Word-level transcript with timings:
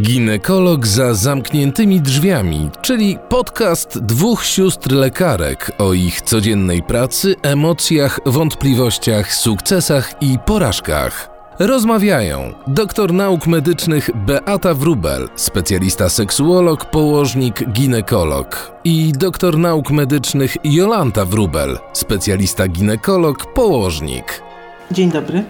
Ginekolog 0.00 0.86
za 0.86 1.14
zamkniętymi 1.14 2.00
drzwiami, 2.00 2.70
czyli 2.82 3.18
podcast 3.28 3.98
dwóch 3.98 4.44
sióstr 4.44 4.92
lekarek 4.92 5.72
o 5.78 5.92
ich 5.92 6.20
codziennej 6.20 6.82
pracy, 6.82 7.34
emocjach, 7.42 8.20
wątpliwościach, 8.26 9.34
sukcesach 9.34 10.22
i 10.22 10.38
porażkach. 10.46 11.30
Rozmawiają 11.58 12.52
doktor 12.66 13.12
nauk 13.12 13.46
medycznych 13.46 14.10
Beata 14.26 14.74
Wrubel, 14.74 15.28
specjalista 15.36 16.08
seksuolog, 16.08 16.84
położnik, 16.84 17.72
ginekolog 17.72 18.72
i 18.84 19.12
doktor 19.12 19.58
nauk 19.58 19.90
medycznych 19.90 20.56
Jolanta 20.64 21.24
Wrubel, 21.24 21.78
specjalista 21.92 22.68
ginekolog, 22.68 23.52
położnik. 23.54 24.42
Dzień 24.90 25.10
dobry. 25.10 25.44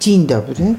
Dzień 0.00 0.26
dobry. 0.26 0.74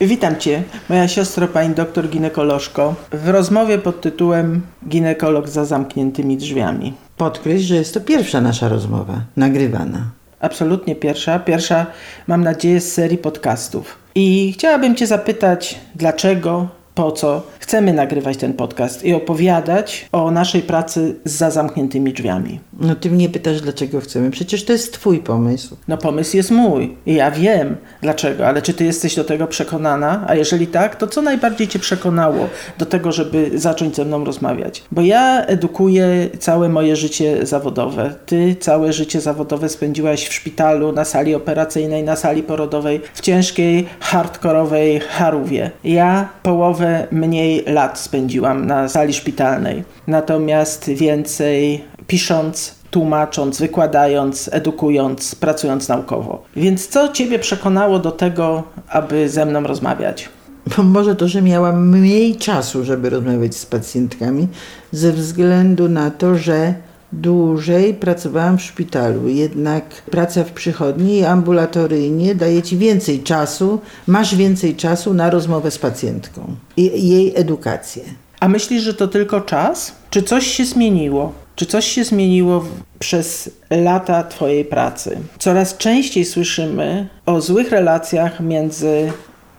Witam 0.00 0.36
Cię, 0.36 0.62
moja 0.88 1.08
siostro, 1.08 1.48
pani 1.48 1.74
doktor 1.74 2.08
ginekolożko, 2.08 2.94
w 3.12 3.28
rozmowie 3.28 3.78
pod 3.78 4.00
tytułem 4.00 4.60
Ginekolog 4.88 5.48
za 5.48 5.64
zamkniętymi 5.64 6.36
drzwiami. 6.36 6.94
Podkreśl, 7.16 7.64
że 7.64 7.74
jest 7.74 7.94
to 7.94 8.00
pierwsza 8.00 8.40
nasza 8.40 8.68
rozmowa 8.68 9.20
nagrywana. 9.36 10.10
Absolutnie 10.40 10.96
pierwsza, 10.96 11.38
pierwsza 11.38 11.86
mam 12.26 12.44
nadzieję 12.44 12.80
z 12.80 12.92
serii 12.92 13.18
podcastów. 13.18 13.98
I 14.14 14.52
chciałabym 14.52 14.96
Cię 14.96 15.06
zapytać, 15.06 15.78
dlaczego, 15.94 16.68
po 16.94 17.12
co 17.12 17.42
chcemy 17.70 17.92
nagrywać 17.92 18.36
ten 18.36 18.52
podcast 18.52 19.04
i 19.04 19.14
opowiadać 19.14 20.08
o 20.12 20.30
naszej 20.30 20.62
pracy 20.62 21.14
za 21.24 21.50
zamkniętymi 21.50 22.12
drzwiami. 22.12 22.60
No 22.80 22.94
ty 22.94 23.10
mnie 23.10 23.28
pytasz, 23.28 23.60
dlaczego 23.60 24.00
chcemy. 24.00 24.30
Przecież 24.30 24.64
to 24.64 24.72
jest 24.72 24.92
twój 24.92 25.18
pomysł. 25.18 25.76
No 25.88 25.96
pomysł 25.96 26.36
jest 26.36 26.50
mój 26.50 26.96
i 27.06 27.14
ja 27.14 27.30
wiem 27.30 27.76
dlaczego, 28.02 28.46
ale 28.46 28.62
czy 28.62 28.74
ty 28.74 28.84
jesteś 28.84 29.14
do 29.16 29.24
tego 29.24 29.46
przekonana? 29.46 30.24
A 30.26 30.34
jeżeli 30.34 30.66
tak, 30.66 30.96
to 30.96 31.06
co 31.06 31.22
najbardziej 31.22 31.68
cię 31.68 31.78
przekonało 31.78 32.48
do 32.78 32.86
tego, 32.86 33.12
żeby 33.12 33.50
zacząć 33.54 33.96
ze 33.96 34.04
mną 34.04 34.24
rozmawiać? 34.24 34.82
Bo 34.92 35.02
ja 35.02 35.44
edukuję 35.46 36.28
całe 36.38 36.68
moje 36.68 36.96
życie 36.96 37.46
zawodowe. 37.46 38.14
Ty 38.26 38.56
całe 38.60 38.92
życie 38.92 39.20
zawodowe 39.20 39.68
spędziłaś 39.68 40.28
w 40.28 40.32
szpitalu, 40.32 40.92
na 40.92 41.04
sali 41.04 41.34
operacyjnej, 41.34 42.04
na 42.04 42.16
sali 42.16 42.42
porodowej, 42.42 43.00
w 43.14 43.20
ciężkiej, 43.20 43.86
hardkorowej 44.00 45.00
harówie. 45.00 45.70
Ja 45.84 46.28
połowę 46.42 47.06
mniej 47.10 47.59
lat 47.66 47.98
spędziłam 47.98 48.66
na 48.66 48.88
sali 48.88 49.14
szpitalnej. 49.14 49.84
Natomiast 50.06 50.88
więcej 50.88 51.84
pisząc, 52.06 52.74
tłumacząc, 52.90 53.58
wykładając, 53.58 54.50
edukując, 54.52 55.34
pracując 55.34 55.88
naukowo. 55.88 56.42
Więc 56.56 56.88
co 56.88 57.08
Ciebie 57.08 57.38
przekonało 57.38 57.98
do 57.98 58.12
tego, 58.12 58.62
aby 58.88 59.28
ze 59.28 59.46
mną 59.46 59.62
rozmawiać? 59.62 60.28
Bo 60.76 60.82
może 60.82 61.16
to, 61.16 61.28
że 61.28 61.42
miałam 61.42 61.88
mniej 61.88 62.36
czasu, 62.36 62.84
żeby 62.84 63.10
rozmawiać 63.10 63.56
z 63.56 63.66
pacjentkami, 63.66 64.48
ze 64.92 65.12
względu 65.12 65.88
na 65.88 66.10
to, 66.10 66.34
że 66.34 66.74
dłużej 67.12 67.94
pracowałam 67.94 68.58
w 68.58 68.62
szpitalu. 68.62 69.28
Jednak 69.28 69.84
praca 70.10 70.44
w 70.44 70.52
przychodni 70.52 71.18
i 71.18 71.24
ambulatoryjnie 71.24 72.34
daje 72.34 72.62
ci 72.62 72.76
więcej 72.78 73.22
czasu, 73.22 73.80
masz 74.06 74.34
więcej 74.34 74.74
czasu 74.74 75.14
na 75.14 75.30
rozmowę 75.30 75.70
z 75.70 75.78
pacjentką 75.78 76.56
i 76.76 77.08
jej 77.08 77.32
edukację. 77.36 78.02
A 78.40 78.48
myślisz, 78.48 78.82
że 78.82 78.94
to 78.94 79.08
tylko 79.08 79.40
czas? 79.40 79.92
Czy 80.10 80.22
coś 80.22 80.46
się 80.46 80.64
zmieniło? 80.64 81.32
Czy 81.56 81.66
coś 81.66 81.84
się 81.84 82.04
zmieniło 82.04 82.64
przez 82.98 83.50
lata 83.70 84.24
Twojej 84.24 84.64
pracy? 84.64 85.18
Coraz 85.38 85.76
częściej 85.76 86.24
słyszymy 86.24 87.08
o 87.26 87.40
złych 87.40 87.70
relacjach 87.70 88.40
między 88.40 89.12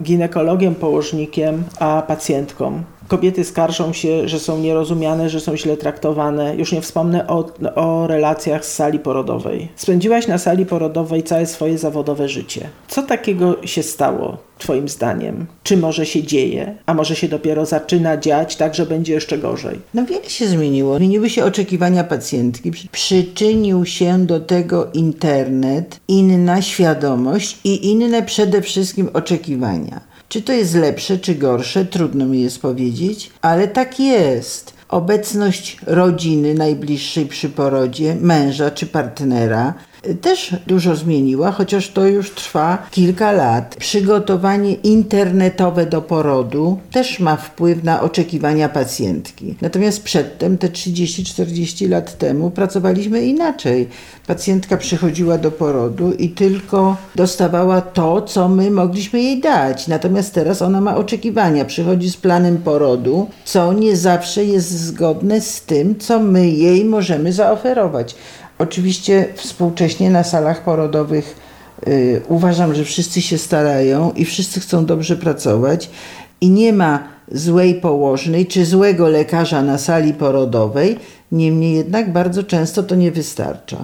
ginekologiem, 0.04 0.76
położnikiem 0.76 1.64
a 1.80 2.04
pacjentką. 2.08 2.84
Kobiety 3.12 3.44
skarżą 3.44 3.94
się, 3.94 4.28
że 4.28 4.40
są 4.40 4.60
nierozumiane, 4.60 5.30
że 5.30 5.40
są 5.40 5.58
źle 5.58 5.78
traktowane. 5.78 6.56
Już 6.56 6.72
nie 6.72 6.82
wspomnę 6.82 7.28
o, 7.28 7.46
o 7.76 8.08
relacjach 8.08 8.66
z 8.66 8.74
sali 8.74 9.00
porodowej. 9.00 9.68
Spędziłaś 9.76 10.28
na 10.28 10.38
sali 10.38 10.66
porodowej 10.66 11.24
całe 11.24 11.46
swoje 11.46 11.78
zawodowe 11.78 12.30
życie. 12.30 12.70
Co 12.88 13.04
takiego 13.04 13.68
się 13.68 13.84
stało, 13.84 14.38
Twoim 14.62 14.90
zdaniem? 14.90 15.46
Czy 15.64 15.78
może 15.78 16.06
się 16.06 16.24
dzieje, 16.24 16.76
a 16.86 16.94
może 16.94 17.16
się 17.16 17.28
dopiero 17.28 17.66
zaczyna 17.66 18.18
dziać, 18.18 18.56
tak 18.56 18.76
że 18.76 18.86
będzie 18.86 19.14
jeszcze 19.14 19.38
gorzej? 19.38 19.80
No 19.94 20.06
wiele 20.06 20.30
się 20.30 20.48
zmieniło. 20.48 20.98
Zmieniły 20.98 21.30
się 21.30 21.46
oczekiwania 21.46 22.04
pacjentki. 22.04 22.72
Przyczynił 22.92 23.86
się 23.86 24.26
do 24.26 24.40
tego 24.40 24.88
internet, 24.94 26.00
inna 26.08 26.62
świadomość 26.62 27.58
i 27.64 27.92
inne 27.92 28.24
przede 28.24 28.62
wszystkim 28.62 29.10
oczekiwania. 29.14 30.02
Czy 30.32 30.42
to 30.42 30.54
jest 30.54 30.76
lepsze, 30.76 31.18
czy 31.18 31.36
gorsze, 31.36 31.86
trudno 31.86 32.26
mi 32.26 32.42
jest 32.42 32.62
powiedzieć, 32.62 33.32
ale 33.42 33.68
tak 33.68 34.00
jest. 34.00 34.74
Obecność 34.90 35.78
rodziny 35.86 36.54
najbliższej 36.54 37.26
przy 37.26 37.50
porodzie, 37.50 38.16
męża 38.16 38.72
czy 38.72 38.86
partnera, 38.86 39.74
też 40.22 40.56
dużo 40.68 40.96
zmieniła, 40.96 41.52
chociaż 41.52 41.90
to 41.90 42.06
już 42.06 42.32
trwa 42.32 42.88
kilka 42.92 43.32
lat. 43.32 43.76
Przygotowanie 43.80 44.74
internetowe 44.74 45.86
do 45.86 46.02
porodu 46.02 46.80
też 46.92 47.20
ma 47.20 47.36
wpływ 47.36 47.84
na 47.84 48.02
oczekiwania 48.02 48.70
pacjentki. 48.70 49.56
Natomiast 49.62 50.04
przedtem, 50.04 50.58
te 50.58 50.68
30-40 50.68 51.90
lat 51.90 52.18
temu, 52.18 52.52
pracowaliśmy 52.52 53.26
inaczej. 53.26 53.88
Pacjentka 54.28 54.78
przychodziła 54.78 55.38
do 55.38 55.52
porodu 55.52 56.14
i 56.14 56.30
tylko 56.30 56.98
dostawała 57.16 57.82
to, 57.82 58.22
co 58.22 58.50
my 58.50 58.72
mogliśmy 58.72 59.22
jej 59.22 59.40
dać. 59.40 59.88
Natomiast 59.88 60.34
teraz 60.34 60.62
ona 60.62 60.82
ma 60.82 60.96
oczekiwania. 60.96 61.66
Przychodzi 61.66 62.10
z 62.10 62.18
planem 62.18 62.58
porodu, 62.58 63.28
co 63.46 63.74
nie 63.74 63.96
zawsze 63.96 64.46
jest 64.46 64.70
zgodne 64.72 65.42
z 65.42 65.62
tym, 65.62 66.00
co 66.00 66.20
my 66.20 66.50
jej 66.50 66.86
możemy 66.86 67.34
zaoferować. 67.34 68.16
Oczywiście 68.62 69.28
współcześnie 69.36 70.10
na 70.10 70.24
salach 70.24 70.64
porodowych 70.64 71.36
y, 71.88 72.22
uważam, 72.28 72.76
że 72.76 72.84
wszyscy 72.84 73.22
się 73.22 73.38
starają 73.38 74.12
i 74.12 74.26
wszyscy 74.26 74.60
chcą 74.60 74.86
dobrze 74.86 75.16
pracować 75.16 75.90
i 76.42 76.50
nie 76.50 76.74
ma 76.74 77.04
złej 77.32 77.76
położnej 77.76 78.46
czy 78.46 78.66
złego 78.66 79.10
lekarza 79.10 79.62
na 79.62 79.78
sali 79.78 80.14
porodowej, 80.14 81.00
niemniej 81.32 81.76
jednak 81.76 82.14
bardzo 82.14 82.44
często 82.44 82.84
to 82.84 82.96
nie 82.96 83.12
wystarcza. 83.12 83.78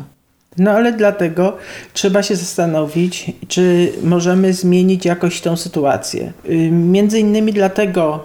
No 0.57 0.71
ale 0.71 0.93
dlatego 0.93 1.57
trzeba 1.93 2.23
się 2.23 2.35
zastanowić, 2.35 3.31
czy 3.47 3.91
możemy 4.03 4.53
zmienić 4.53 5.05
jakoś 5.05 5.41
tą 5.41 5.57
sytuację. 5.57 6.33
Y, 6.49 6.71
między 6.71 7.19
innymi 7.19 7.53
dlatego 7.53 8.23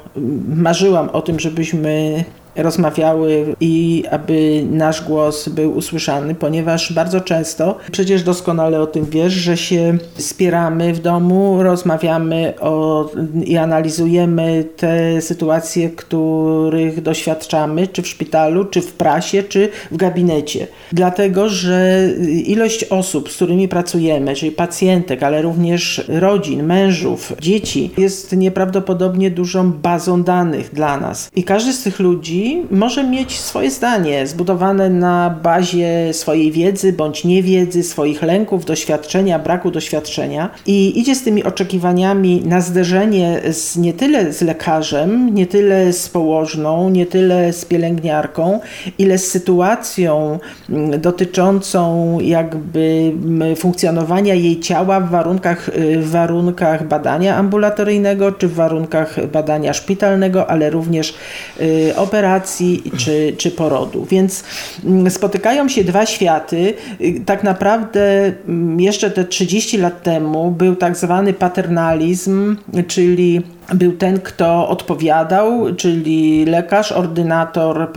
marzyłam 0.57 1.09
o 1.09 1.23
tym, 1.23 1.41
żebyśmy 1.41 2.25
rozmawiały 2.57 3.57
i 3.61 4.05
aby 4.11 4.65
nasz 4.71 5.05
głos 5.05 5.49
był 5.49 5.77
usłyszany, 5.77 6.35
ponieważ 6.35 6.93
bardzo 6.93 7.21
często, 7.21 7.77
przecież 7.93 8.23
doskonale 8.23 8.81
o 8.81 8.87
tym 8.87 9.07
wiesz, 9.11 9.33
że 9.33 9.57
się 9.57 9.99
spieramy 10.19 10.93
w 10.95 11.01
domu, 11.01 11.63
rozmawiamy 11.63 12.55
o, 12.61 13.11
i 13.45 13.57
analizujemy 13.57 14.65
te 14.77 15.21
sytuacje, 15.21 15.91
których 15.91 17.03
doświadczamy, 17.03 17.89
czy 17.89 18.03
w 18.03 18.09
szpitalu, 18.09 18.65
czy 18.65 18.81
w 18.81 18.93
prasie, 18.93 19.43
czy 19.43 19.69
w 19.91 19.97
gabinecie. 19.97 20.67
Dlatego, 20.93 21.49
że 21.49 22.09
ilość 22.45 22.85
osób, 22.85 23.33
z 23.33 23.37
którymi 23.37 23.69
pracujemy, 23.69 24.35
czyli 24.35 24.53
pacjentek, 24.53 25.23
ale 25.23 25.43
również 25.43 26.05
rodzin, 26.09 26.63
mężów, 26.63 27.33
dzieci, 27.41 27.91
jest 27.99 28.37
nieprawdopodobnie 28.37 29.31
dużą 29.31 29.73
bazą 29.73 30.23
danych 30.23 30.75
dla 30.75 31.01
nas. 31.01 31.31
I 31.37 31.45
każdy 31.45 31.73
z 31.73 31.83
tych 31.83 32.01
ludzi 32.01 32.42
może 32.71 33.05
mieć 33.05 33.41
swoje 33.41 33.71
zdanie, 33.71 34.27
zbudowane 34.27 34.91
na 34.91 35.31
bazie 35.43 36.13
swojej 36.13 36.53
wiedzy 36.53 36.93
bądź 36.93 37.25
niewiedzy, 37.25 37.83
swoich 37.83 38.23
lęków, 38.23 38.65
doświadczenia, 38.65 39.39
braku 39.39 39.71
doświadczenia. 39.71 40.51
I 40.67 41.01
idzie 41.01 41.15
z 41.15 41.23
tymi 41.23 41.45
oczekiwaniami 41.45 42.43
na 42.45 42.61
zderzenie 42.61 43.41
z, 43.51 43.77
nie 43.77 43.93
tyle 43.93 44.33
z 44.33 44.43
lekarzem, 44.43 45.35
nie 45.35 45.47
tyle 45.47 45.93
z 45.93 46.09
położną, 46.09 46.91
nie 46.91 47.07
tyle 47.07 47.53
z 47.53 47.65
pielęgniarką, 47.65 48.61
ile 48.99 49.19
z 49.19 49.31
sytuacją 49.31 50.39
mm, 50.71 51.01
dotyczącą 51.01 52.19
jakby 52.21 53.13
mm, 53.25 53.57
funkcjonowania 53.57 54.35
jej 54.35 54.61
ciała 54.61 55.01
w 55.01 55.11
warunkach, 55.11 55.69
y, 55.69 55.99
w 55.99 56.11
warunkach 56.11 56.89
badania 56.89 57.37
ambulatoryjnego 57.37 58.33
czy 58.33 58.49
w 58.49 58.55
warunkach 58.55 59.27
badania 59.27 59.73
szpitalnego, 59.73 60.51
ale 60.51 60.71
również 60.71 61.15
y, 61.61 61.93
operacji 61.97 62.32
operacji 62.33 62.83
czy, 62.97 63.35
czy 63.39 63.51
porodu. 63.51 64.05
Więc 64.05 64.45
mm, 64.85 65.11
spotykają 65.11 65.69
się 65.69 65.85
dwa 65.85 66.07
światy. 66.07 66.75
Y, 67.01 67.23
tak 67.27 67.45
naprawdę 67.45 68.33
mm, 68.49 68.81
jeszcze 68.81 69.11
te 69.11 69.25
30 69.25 69.79
lat 69.79 70.03
temu 70.03 70.51
był 70.51 70.77
tak 70.77 70.97
zwany 70.97 71.33
paternalizm, 71.33 72.57
czyli 72.87 73.43
był 73.75 73.93
ten, 73.93 74.21
kto 74.21 74.69
odpowiadał, 74.69 75.75
czyli 75.77 76.45
lekarz, 76.45 76.93
ordynator 76.93 77.89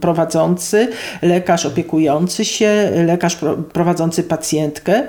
prowadzący, 0.00 0.88
lekarz 1.22 1.66
opiekujący 1.66 2.44
się, 2.44 2.90
lekarz 3.06 3.38
prowadzący 3.72 4.22
pacjentkę. 4.22 5.02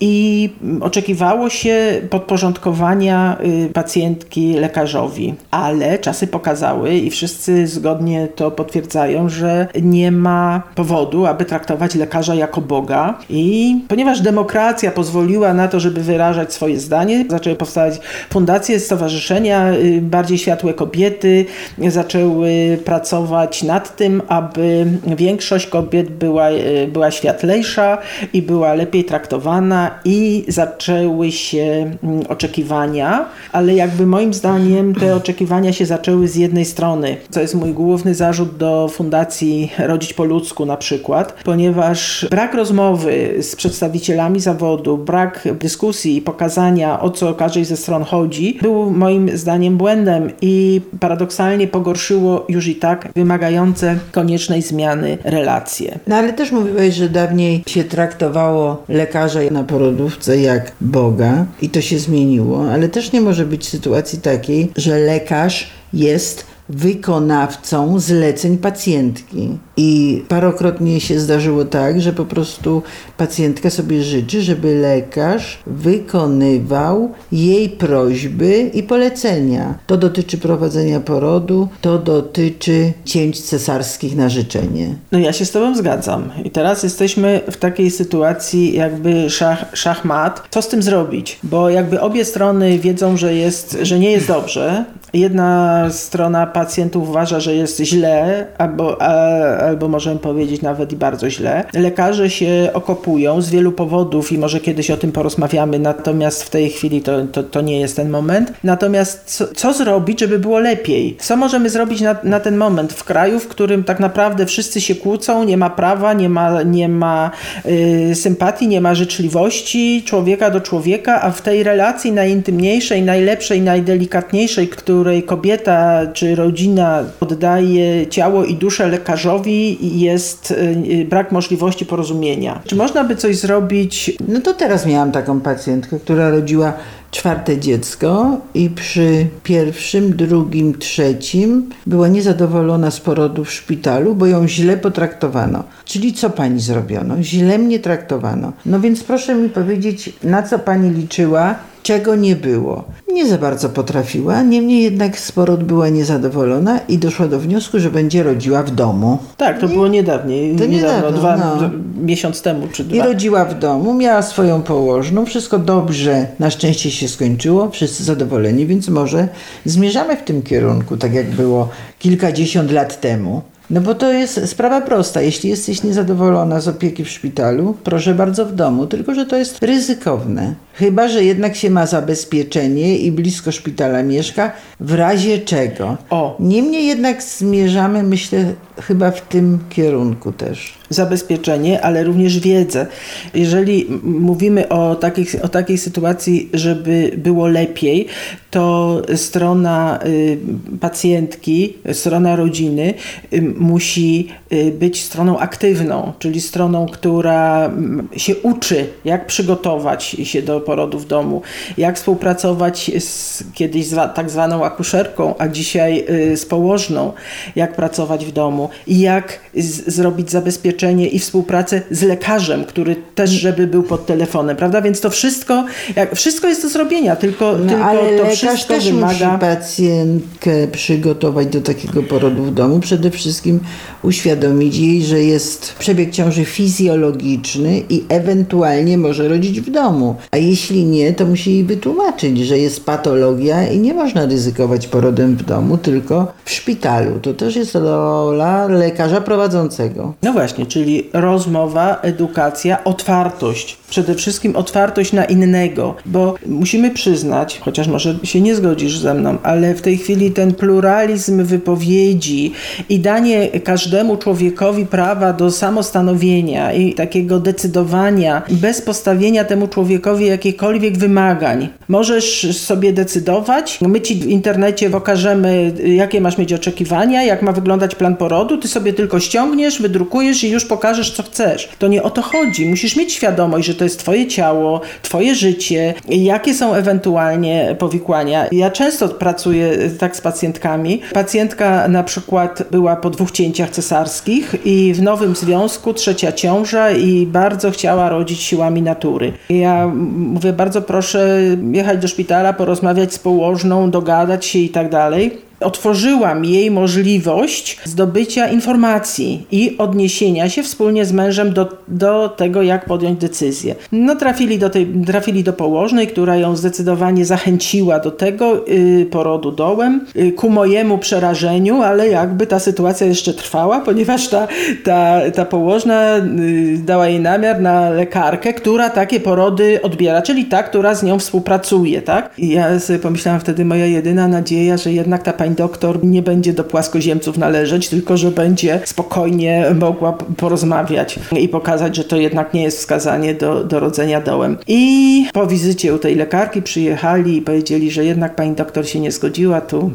i 0.00 0.50
oczekiwało 0.80 1.50
się 1.50 2.00
podporządkowania 2.10 3.36
y, 3.66 3.72
pacjentki 3.72 4.52
lekarzowi, 4.52 5.34
ale 5.50 5.98
czasy 5.98 6.26
pokazały 6.26 6.94
i 6.94 7.10
wszyscy 7.10 7.66
zgodnie 7.66 7.93
to 8.34 8.50
potwierdzają, 8.50 9.28
że 9.28 9.66
nie 9.82 10.12
ma 10.12 10.62
powodu, 10.74 11.26
aby 11.26 11.44
traktować 11.44 11.94
lekarza 11.94 12.34
jako 12.34 12.60
Boga. 12.60 13.18
I 13.30 13.76
ponieważ 13.88 14.20
demokracja 14.20 14.90
pozwoliła 14.90 15.54
na 15.54 15.68
to, 15.68 15.80
żeby 15.80 16.00
wyrażać 16.00 16.52
swoje 16.52 16.80
zdanie, 16.80 17.24
zaczęły 17.30 17.56
powstawać 17.56 18.00
fundacje, 18.30 18.80
stowarzyszenia, 18.80 19.72
y, 19.72 20.00
bardziej 20.02 20.38
światłe 20.38 20.74
kobiety, 20.74 21.44
zaczęły 21.88 22.78
pracować 22.84 23.62
nad 23.62 23.96
tym, 23.96 24.22
aby 24.28 24.86
większość 25.16 25.66
kobiet 25.66 26.10
była, 26.10 26.50
y, 26.50 26.88
była 26.92 27.10
światlejsza 27.10 27.98
i 28.32 28.42
była 28.42 28.74
lepiej 28.74 29.04
traktowana 29.04 29.90
i 30.04 30.44
zaczęły 30.48 31.32
się 31.32 31.96
mm, 32.02 32.22
oczekiwania, 32.28 33.24
ale 33.52 33.74
jakby 33.74 34.06
moim 34.06 34.34
zdaniem 34.34 34.94
te 34.94 35.16
oczekiwania 35.16 35.72
się 35.72 35.86
zaczęły 35.86 36.28
z 36.28 36.36
jednej 36.36 36.64
strony, 36.64 37.16
co 37.30 37.40
jest 37.40 37.54
mój 37.54 37.72
główny 37.72 37.83
zarzut 38.12 38.56
do 38.56 38.88
Fundacji 38.88 39.72
Rodzić 39.78 40.14
po 40.14 40.24
ludzku 40.24 40.66
na 40.66 40.76
przykład, 40.76 41.34
ponieważ 41.44 42.26
brak 42.30 42.54
rozmowy 42.54 43.34
z 43.40 43.56
przedstawicielami 43.56 44.40
zawodu, 44.40 44.98
brak 44.98 45.48
dyskusji 45.60 46.16
i 46.16 46.22
pokazania 46.22 47.00
o 47.00 47.10
co 47.10 47.34
każdej 47.34 47.64
ze 47.64 47.76
stron 47.76 48.04
chodzi, 48.04 48.58
był 48.62 48.90
moim 48.90 49.36
zdaniem 49.38 49.76
błędem 49.76 50.30
i 50.42 50.80
paradoksalnie 51.00 51.68
pogorszyło 51.68 52.44
już 52.48 52.66
i 52.66 52.76
tak 52.76 53.08
wymagające 53.16 53.98
koniecznej 54.12 54.62
zmiany 54.62 55.18
relacje. 55.24 55.98
No 56.06 56.16
ale 56.16 56.32
też 56.32 56.52
mówiłeś, 56.52 56.94
że 56.94 57.08
dawniej 57.08 57.62
się 57.66 57.84
traktowało 57.84 58.82
lekarza 58.88 59.40
na 59.50 59.64
porodówce 59.64 60.40
jak 60.40 60.72
Boga 60.80 61.46
i 61.62 61.68
to 61.68 61.80
się 61.80 61.98
zmieniło, 61.98 62.70
ale 62.70 62.88
też 62.88 63.12
nie 63.12 63.20
może 63.20 63.46
być 63.46 63.68
sytuacji 63.68 64.20
takiej, 64.20 64.70
że 64.76 64.98
lekarz 64.98 65.70
jest 65.94 66.46
wykonawcą 66.68 68.00
zleceń 68.00 68.58
pacjentki. 68.58 69.58
I 69.76 70.22
parokrotnie 70.28 71.00
się 71.00 71.20
zdarzyło 71.20 71.64
tak, 71.64 72.00
że 72.00 72.12
po 72.12 72.24
prostu 72.24 72.82
pacjentka 73.16 73.70
sobie 73.70 74.02
życzy, 74.02 74.42
żeby 74.42 74.74
lekarz 74.74 75.58
wykonywał 75.66 77.10
jej 77.32 77.68
prośby 77.68 78.70
i 78.74 78.82
polecenia. 78.82 79.74
To 79.86 79.96
dotyczy 79.96 80.38
prowadzenia 80.38 81.00
porodu, 81.00 81.68
to 81.80 81.98
dotyczy 81.98 82.92
cięć 83.04 83.40
cesarskich 83.40 84.16
na 84.16 84.28
życzenie. 84.28 84.94
No 85.12 85.18
ja 85.18 85.32
się 85.32 85.44
z 85.44 85.50
Tobą 85.50 85.76
zgadzam. 85.76 86.30
I 86.44 86.50
teraz 86.50 86.82
jesteśmy 86.82 87.40
w 87.50 87.56
takiej 87.56 87.90
sytuacji 87.90 88.74
jakby 88.74 89.30
szach, 89.30 89.64
szachmat. 89.72 90.42
Co 90.50 90.62
z 90.62 90.68
tym 90.68 90.82
zrobić? 90.82 91.38
Bo 91.42 91.70
jakby 91.70 92.00
obie 92.00 92.24
strony 92.24 92.78
wiedzą, 92.78 93.16
że, 93.16 93.34
jest, 93.34 93.78
że 93.82 93.98
nie 93.98 94.10
jest 94.10 94.26
dobrze. 94.26 94.84
Jedna 95.14 95.84
strona 95.90 96.46
pacjentów 96.46 97.08
uważa, 97.08 97.40
że 97.40 97.54
jest 97.54 97.80
źle, 97.80 98.46
albo, 98.58 99.02
a, 99.02 99.12
albo 99.56 99.88
możemy 99.88 100.20
powiedzieć 100.20 100.62
nawet 100.62 100.92
i 100.92 100.96
bardzo 100.96 101.30
źle. 101.30 101.64
Lekarze 101.74 102.30
się 102.30 102.70
okopują 102.72 103.40
z 103.40 103.50
wielu 103.50 103.72
powodów 103.72 104.32
i 104.32 104.38
może 104.38 104.60
kiedyś 104.60 104.90
o 104.90 104.96
tym 104.96 105.12
porozmawiamy, 105.12 105.78
natomiast 105.78 106.42
w 106.42 106.50
tej 106.50 106.70
chwili 106.70 107.02
to, 107.02 107.26
to, 107.32 107.42
to 107.42 107.60
nie 107.60 107.80
jest 107.80 107.96
ten 107.96 108.10
moment. 108.10 108.52
Natomiast 108.64 109.22
co, 109.24 109.46
co 109.46 109.72
zrobić, 109.72 110.20
żeby 110.20 110.38
było 110.38 110.58
lepiej? 110.58 111.16
Co 111.20 111.36
możemy 111.36 111.70
zrobić 111.70 112.00
na, 112.00 112.16
na 112.22 112.40
ten 112.40 112.56
moment 112.56 112.92
w 112.92 113.04
kraju, 113.04 113.40
w 113.40 113.48
którym 113.48 113.84
tak 113.84 114.00
naprawdę 114.00 114.46
wszyscy 114.46 114.80
się 114.80 114.94
kłócą, 114.94 115.44
nie 115.44 115.56
ma 115.56 115.70
prawa, 115.70 116.12
nie 116.12 116.28
ma, 116.28 116.62
nie 116.62 116.88
ma 116.88 117.30
y, 117.66 118.14
sympatii, 118.14 118.68
nie 118.68 118.80
ma 118.80 118.94
życzliwości 118.94 120.02
człowieka 120.06 120.50
do 120.50 120.60
człowieka, 120.60 121.22
a 121.22 121.30
w 121.30 121.42
tej 121.42 121.62
relacji 121.62 122.12
najintymniejszej, 122.12 123.02
najlepszej, 123.02 123.62
najdelikatniejszej, 123.62 124.68
której 125.04 125.22
kobieta 125.22 126.06
czy 126.12 126.34
rodzina 126.34 127.04
oddaje 127.20 128.06
ciało 128.06 128.44
i 128.44 128.54
duszę 128.54 128.88
lekarzowi, 128.88 129.78
jest 130.00 130.50
y, 130.50 131.06
brak 131.10 131.32
możliwości 131.32 131.86
porozumienia. 131.86 132.62
Czy 132.66 132.76
można 132.76 133.04
by 133.04 133.16
coś 133.16 133.36
zrobić? 133.36 134.12
No 134.28 134.40
to 134.40 134.54
teraz 134.54 134.86
miałam 134.86 135.12
taką 135.12 135.40
pacjentkę, 135.40 135.98
która 136.00 136.30
rodziła 136.30 136.72
czwarte 137.10 137.58
dziecko 137.58 138.40
i 138.54 138.70
przy 138.70 139.26
pierwszym, 139.42 140.16
drugim, 140.16 140.78
trzecim 140.78 141.70
była 141.86 142.08
niezadowolona 142.08 142.90
z 142.90 143.00
porodu 143.00 143.44
w 143.44 143.52
szpitalu, 143.52 144.14
bo 144.14 144.26
ją 144.26 144.48
źle 144.48 144.76
potraktowano. 144.76 145.64
Czyli 145.84 146.12
co 146.12 146.30
pani 146.30 146.60
zrobiono? 146.60 147.22
Źle 147.22 147.58
mnie 147.58 147.78
traktowano. 147.78 148.52
No 148.66 148.80
więc 148.80 149.04
proszę 149.04 149.34
mi 149.34 149.48
powiedzieć, 149.48 150.12
na 150.22 150.42
co 150.42 150.58
pani 150.58 150.90
liczyła, 150.90 151.54
czego 151.84 152.16
nie 152.16 152.36
było. 152.36 152.84
Nie 153.12 153.26
za 153.28 153.38
bardzo 153.38 153.68
potrafiła, 153.68 154.42
niemniej 154.42 154.82
jednak 154.82 155.18
z 155.18 155.32
porod 155.32 155.64
była 155.64 155.88
niezadowolona 155.88 156.80
i 156.88 156.98
doszła 156.98 157.28
do 157.28 157.38
wniosku, 157.40 157.78
że 157.78 157.90
będzie 157.90 158.22
rodziła 158.22 158.62
w 158.62 158.70
domu. 158.70 159.18
Tak, 159.36 159.60
to 159.60 159.68
było 159.68 159.88
niedawniej, 159.88 160.56
To 160.56 160.66
niedawno, 160.66 161.10
niedawno, 161.10 161.18
dwa, 161.18 161.36
no. 161.36 161.70
miesiąc 162.02 162.42
temu 162.42 162.66
czy 162.72 162.82
I 162.82 162.86
dwa. 162.86 163.04
rodziła 163.04 163.44
w 163.44 163.58
domu, 163.58 163.94
miała 163.94 164.22
swoją 164.22 164.62
położną, 164.62 165.26
wszystko 165.26 165.58
dobrze, 165.58 166.26
na 166.38 166.50
szczęście 166.50 166.90
się 166.90 167.08
skończyło, 167.08 167.70
wszyscy 167.70 168.04
zadowoleni, 168.04 168.66
więc 168.66 168.88
może 168.88 169.28
zmierzamy 169.64 170.16
w 170.16 170.22
tym 170.22 170.42
kierunku, 170.42 170.96
tak 170.96 171.14
jak 171.14 171.30
było 171.30 171.68
kilkadziesiąt 171.98 172.70
lat 172.70 173.00
temu. 173.00 173.42
No 173.70 173.80
bo 173.80 173.94
to 173.94 174.12
jest 174.12 174.48
sprawa 174.48 174.80
prosta. 174.80 175.22
Jeśli 175.22 175.50
jesteś 175.50 175.82
niezadowolona 175.82 176.60
z 176.60 176.68
opieki 176.68 177.04
w 177.04 177.10
szpitalu, 177.10 177.76
proszę 177.84 178.14
bardzo 178.14 178.46
w 178.46 178.52
domu, 178.52 178.86
tylko 178.86 179.14
że 179.14 179.26
to 179.26 179.36
jest 179.36 179.62
ryzykowne. 179.62 180.54
Chyba, 180.74 181.08
że 181.08 181.24
jednak 181.24 181.56
się 181.56 181.70
ma 181.70 181.86
zabezpieczenie 181.86 182.98
i 182.98 183.12
blisko 183.12 183.52
szpitala 183.52 184.02
mieszka, 184.02 184.52
w 184.80 184.94
razie 184.94 185.38
czego. 185.38 185.96
O. 186.10 186.36
Niemniej 186.40 186.86
jednak 186.86 187.22
zmierzamy, 187.22 188.02
myślę, 188.02 188.54
chyba 188.82 189.10
w 189.10 189.20
tym 189.20 189.58
kierunku 189.70 190.32
też. 190.32 190.78
Zabezpieczenie, 190.90 191.82
ale 191.82 192.04
również 192.04 192.40
wiedzę. 192.40 192.86
Jeżeli 193.34 193.86
mówimy 194.02 194.68
o, 194.68 194.94
takich, 194.94 195.36
o 195.42 195.48
takiej 195.48 195.78
sytuacji, 195.78 196.50
żeby 196.52 197.10
było 197.16 197.46
lepiej, 197.46 198.06
to 198.50 199.02
strona 199.16 199.98
y, 200.06 200.38
pacjentki, 200.80 201.74
strona 201.92 202.36
rodziny 202.36 202.94
y, 203.32 203.42
musi 203.42 204.28
y, 204.52 204.72
być 204.78 205.02
stroną 205.02 205.38
aktywną, 205.38 206.12
czyli 206.18 206.40
stroną, 206.40 206.86
która 206.86 207.64
mm, 207.64 208.08
się 208.16 208.36
uczy, 208.36 208.86
jak 209.04 209.26
przygotować 209.26 210.04
się 210.04 210.42
do 210.42 210.60
porodu 210.60 210.98
w 210.98 211.06
domu, 211.06 211.42
jak 211.78 211.96
współpracować 211.96 212.90
z 212.98 213.44
kiedyś 213.54 213.86
zwa, 213.86 214.08
tak 214.08 214.30
zwaną 214.30 214.64
akuszerką, 214.64 215.34
a 215.38 215.48
dzisiaj 215.48 216.04
z 216.36 216.46
położną, 216.46 217.12
jak 217.56 217.76
pracować 217.76 218.24
w 218.26 218.32
domu 218.32 218.68
i 218.86 219.00
jak 219.00 219.40
z, 219.54 219.94
zrobić 219.94 220.30
zabezpieczenie 220.30 220.73
i 221.12 221.18
współpracę 221.18 221.82
z 221.90 222.02
lekarzem, 222.02 222.64
który 222.64 222.96
też, 223.14 223.30
żeby 223.30 223.66
był 223.66 223.82
pod 223.82 224.06
telefonem, 224.06 224.56
prawda? 224.56 224.82
Więc 224.82 225.00
to 225.00 225.10
wszystko, 225.10 225.64
jak, 225.96 226.14
wszystko 226.14 226.48
jest 226.48 226.62
do 226.62 226.68
zrobienia, 226.68 227.16
tylko, 227.16 227.58
No, 227.58 227.68
tylko 227.68 227.84
ale 227.84 228.00
to 228.00 228.22
lekarz 228.24 228.38
wszystko 228.38 228.74
też 228.74 228.84
wymaga... 228.84 229.28
musi 229.28 229.40
pacjentkę 229.40 230.68
przygotować 230.72 231.46
do 231.46 231.60
takiego 231.60 232.02
porodu 232.02 232.44
w 232.44 232.54
domu. 232.54 232.80
Przede 232.80 233.10
wszystkim 233.10 233.60
uświadomić 234.04 234.78
jej, 234.78 235.02
że 235.02 235.20
jest 235.20 235.74
przebieg 235.78 236.10
ciąży 236.10 236.44
fizjologiczny 236.44 237.82
i 237.88 238.04
ewentualnie 238.08 238.98
może 238.98 239.28
rodzić 239.28 239.60
w 239.60 239.70
domu. 239.70 240.14
A 240.30 240.36
jeśli 240.36 240.84
nie, 240.84 241.12
to 241.12 241.26
musi 241.26 241.52
jej 241.52 241.64
wytłumaczyć, 241.64 242.38
że 242.38 242.58
jest 242.58 242.84
patologia 242.84 243.68
i 243.68 243.78
nie 243.78 243.94
można 243.94 244.26
ryzykować 244.26 244.86
porodem 244.86 245.36
w 245.36 245.42
domu, 245.42 245.78
tylko 245.78 246.32
w 246.44 246.50
szpitalu. 246.50 247.20
To 247.22 247.34
też 247.34 247.56
jest 247.56 247.74
rola 247.74 248.66
lekarza 248.66 249.20
prowadzącego. 249.20 250.14
No 250.22 250.32
właśnie, 250.32 250.66
czyli 250.66 251.06
rozmowa, 251.12 252.00
edukacja, 252.02 252.84
otwartość. 252.84 253.76
Przede 253.90 254.14
wszystkim 254.14 254.56
otwartość 254.56 255.12
na 255.12 255.24
innego, 255.24 255.94
bo 256.06 256.34
musimy 256.46 256.90
przyznać, 256.90 257.60
chociaż 257.64 257.88
może 257.88 258.18
się 258.22 258.40
nie 258.40 258.54
zgodzisz 258.54 258.98
ze 258.98 259.14
mną, 259.14 259.38
ale 259.42 259.74
w 259.74 259.82
tej 259.82 259.98
chwili 259.98 260.30
ten 260.30 260.54
pluralizm 260.54 261.44
wypowiedzi 261.44 262.52
i 262.88 262.98
danie 262.98 263.60
każdemu 263.60 263.93
człowiekowi 264.18 264.86
prawa 264.86 265.32
do 265.32 265.50
samostanowienia 265.50 266.72
i 266.72 266.94
takiego 266.94 267.40
decydowania 267.40 268.42
bez 268.50 268.82
postawienia 268.82 269.44
temu 269.44 269.68
człowiekowi 269.68 270.26
jakichkolwiek 270.26 270.98
wymagań. 270.98 271.68
Możesz 271.88 272.56
sobie 272.58 272.92
decydować, 272.92 273.78
my 273.80 274.00
ci 274.00 274.14
w 274.14 274.26
internecie 274.26 274.90
pokażemy, 274.90 275.72
jakie 275.86 276.20
masz 276.20 276.38
mieć 276.38 276.52
oczekiwania, 276.52 277.22
jak 277.22 277.42
ma 277.42 277.52
wyglądać 277.52 277.94
plan 277.94 278.16
porodu, 278.16 278.58
ty 278.58 278.68
sobie 278.68 278.92
tylko 278.92 279.20
ściągniesz, 279.20 279.82
wydrukujesz 279.82 280.44
i 280.44 280.50
już 280.50 280.64
pokażesz, 280.64 281.12
co 281.12 281.22
chcesz. 281.22 281.68
To 281.78 281.88
nie 281.88 282.02
o 282.02 282.10
to 282.10 282.22
chodzi. 282.22 282.66
Musisz 282.66 282.96
mieć 282.96 283.12
świadomość, 283.12 283.66
że 283.66 283.74
to 283.74 283.84
jest 283.84 283.98
twoje 283.98 284.26
ciało, 284.26 284.80
twoje 285.02 285.34
życie, 285.34 285.94
jakie 286.08 286.54
są 286.54 286.74
ewentualnie 286.74 287.76
powikłania. 287.78 288.46
Ja 288.52 288.70
często 288.70 289.08
pracuję 289.08 289.70
tak 289.98 290.16
z 290.16 290.20
pacjentkami. 290.20 291.00
Pacjentka 291.12 291.88
na 291.88 292.02
przykład 292.02 292.62
była 292.70 292.96
po 292.96 293.10
dwóch 293.10 293.30
cięciach 293.30 293.70
cesarskich 293.84 294.54
i 294.64 294.94
w 294.94 295.02
nowym 295.02 295.36
związku 295.36 295.94
trzecia 295.94 296.32
ciąża 296.32 296.90
i 296.90 297.26
bardzo 297.26 297.70
chciała 297.70 298.08
rodzić 298.08 298.40
siłami 298.40 298.82
natury. 298.82 299.32
Ja 299.48 299.86
mówię, 300.16 300.52
bardzo 300.52 300.82
proszę 300.82 301.40
jechać 301.72 301.98
do 301.98 302.08
szpitala, 302.08 302.52
porozmawiać 302.52 303.14
z 303.14 303.18
położną, 303.18 303.90
dogadać 303.90 304.46
się 304.46 304.58
i 304.58 304.68
tak 304.68 304.90
dalej 304.90 305.38
otworzyłam 305.64 306.44
jej 306.44 306.70
możliwość 306.70 307.78
zdobycia 307.84 308.48
informacji 308.48 309.46
i 309.50 309.78
odniesienia 309.78 310.48
się 310.48 310.62
wspólnie 310.62 311.04
z 311.04 311.12
mężem 311.12 311.52
do, 311.52 311.68
do 311.88 312.28
tego, 312.28 312.62
jak 312.62 312.84
podjąć 312.84 313.20
decyzję. 313.20 313.74
No 313.92 314.16
trafili 314.16 314.58
do, 314.58 314.70
tej, 314.70 314.86
trafili 315.06 315.44
do 315.44 315.52
położnej, 315.52 316.06
która 316.06 316.36
ją 316.36 316.56
zdecydowanie 316.56 317.24
zachęciła 317.24 318.00
do 318.00 318.10
tego 318.10 318.64
yy, 318.66 319.06
porodu 319.06 319.52
dołem, 319.52 320.06
yy, 320.14 320.32
ku 320.32 320.50
mojemu 320.50 320.98
przerażeniu, 320.98 321.82
ale 321.82 322.08
jakby 322.08 322.46
ta 322.46 322.58
sytuacja 322.58 323.06
jeszcze 323.06 323.34
trwała, 323.34 323.80
ponieważ 323.80 324.28
ta, 324.28 324.48
ta, 324.84 325.20
ta 325.34 325.44
położna 325.44 326.16
yy, 326.16 326.78
dała 326.78 327.08
jej 327.08 327.20
namiar 327.20 327.60
na 327.60 327.90
lekarkę, 327.90 328.52
która 328.52 328.90
takie 328.90 329.20
porody 329.20 329.82
odbiera, 329.82 330.22
czyli 330.22 330.44
ta, 330.44 330.62
która 330.62 330.94
z 330.94 331.02
nią 331.02 331.18
współpracuje, 331.18 332.02
tak? 332.02 332.30
I 332.38 332.48
ja 332.48 332.80
sobie 332.80 332.98
pomyślałam 332.98 333.40
wtedy, 333.40 333.64
moja 333.64 333.86
jedyna 333.86 334.28
nadzieja, 334.28 334.76
że 334.76 334.92
jednak 334.92 335.22
ta 335.22 335.32
pani 335.32 335.53
doktor 335.54 336.04
nie 336.04 336.22
będzie 336.22 336.52
do 336.52 336.64
płaskoziemców 336.64 337.38
należeć, 337.38 337.88
tylko 337.88 338.16
że 338.16 338.30
będzie 338.30 338.80
spokojnie 338.84 339.66
mogła 339.80 340.12
porozmawiać 340.36 341.18
i 341.40 341.48
pokazać, 341.48 341.96
że 341.96 342.04
to 342.04 342.16
jednak 342.16 342.54
nie 342.54 342.62
jest 342.62 342.78
wskazanie 342.78 343.34
do, 343.34 343.64
do 343.64 343.80
rodzenia 343.80 344.20
dołem. 344.20 344.56
I 344.66 345.26
po 345.32 345.46
wizycie 345.46 345.94
u 345.94 345.98
tej 345.98 346.14
lekarki 346.14 346.62
przyjechali 346.62 347.36
i 347.36 347.42
powiedzieli, 347.42 347.90
że 347.90 348.04
jednak 348.04 348.36
pani 348.36 348.54
doktor 348.54 348.88
się 348.88 349.00
nie 349.00 349.12
zgodziła, 349.12 349.60
tu 349.60 349.90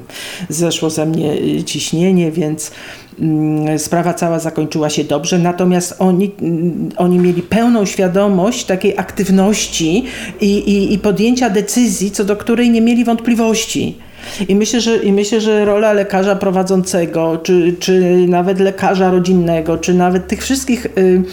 zeszło 0.50 0.90
ze 0.90 1.06
mnie 1.06 1.34
y, 1.34 1.64
ciśnienie, 1.64 2.32
więc 2.32 2.72
mm, 3.20 3.80
sprawa 3.80 4.14
cała 4.14 4.40
zakończyła 4.40 4.90
się 4.90 5.04
dobrze, 5.04 5.40
natomiast 5.40 5.96
oni, 6.00 6.32
mm, 6.42 6.90
oni 6.98 7.20
mieli 7.20 7.42
pełną 7.42 7.86
świadomość 7.86 8.66
takiej 8.66 8.98
aktywności 8.98 10.06
i, 10.42 10.58
i, 10.58 10.94
i 10.94 11.00
podjęcia 11.00 11.50
decyzji, 11.50 12.12
co 12.12 12.24
do 12.26 12.36
której 12.36 12.70
nie 12.70 12.82
mieli 12.82 13.06
wątpliwości. 13.06 14.09
I 14.48 14.56
myślę, 14.56 14.82
że, 14.82 14.98
i 14.98 15.14
myślę, 15.14 15.42
że 15.42 15.66
rola 15.66 15.94
lekarza 15.94 16.36
prowadzącego, 16.36 17.38
czy, 17.38 17.76
czy 17.80 18.26
nawet 18.28 18.60
lekarza 18.60 19.12
rodzinnego, 19.12 19.78
czy 19.78 19.94
nawet 19.94 20.28
tych 20.28 20.42
wszystkich. 20.42 20.86
Y, 20.86 21.24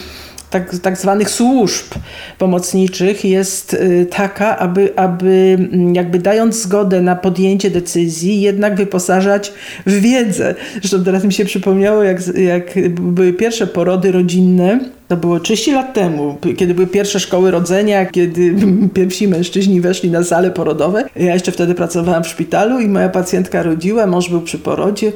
tak, 0.49 0.75
tak 0.81 0.97
zwanych 0.97 1.29
służb 1.29 1.85
pomocniczych 2.37 3.25
jest 3.25 3.73
y, 3.73 4.07
taka, 4.09 4.57
aby, 4.57 4.93
aby 4.95 5.57
mm, 5.59 5.95
jakby 5.95 6.19
dając 6.19 6.61
zgodę 6.61 7.01
na 7.01 7.15
podjęcie 7.15 7.69
decyzji, 7.69 8.41
jednak 8.41 8.75
wyposażać 8.75 9.53
w 9.85 9.91
wiedzę. 9.91 10.55
Zresztą 10.81 11.03
teraz 11.03 11.23
mi 11.23 11.33
się 11.33 11.45
przypomniało, 11.45 12.03
jak, 12.03 12.27
jak 12.27 12.89
były 12.89 13.33
pierwsze 13.33 13.67
porody 13.67 14.11
rodzinne, 14.11 14.79
to 15.07 15.17
było 15.17 15.39
30 15.39 15.71
lat 15.71 15.93
temu, 15.93 16.37
kiedy 16.57 16.73
były 16.73 16.87
pierwsze 16.87 17.19
szkoły 17.19 17.51
rodzenia, 17.51 18.05
kiedy 18.05 18.55
pierwsi 18.93 19.27
mężczyźni 19.27 19.81
weszli 19.81 20.11
na 20.11 20.23
sale 20.23 20.51
porodowe. 20.51 21.05
Ja 21.15 21.33
jeszcze 21.33 21.51
wtedy 21.51 21.75
pracowałam 21.75 22.23
w 22.23 22.27
szpitalu 22.27 22.79
i 22.79 22.87
moja 22.87 23.09
pacjentka 23.09 23.63
rodziła, 23.63 24.07
mąż 24.07 24.29
był 24.29 24.41
przy 24.41 24.59
porodzie. 24.59 25.11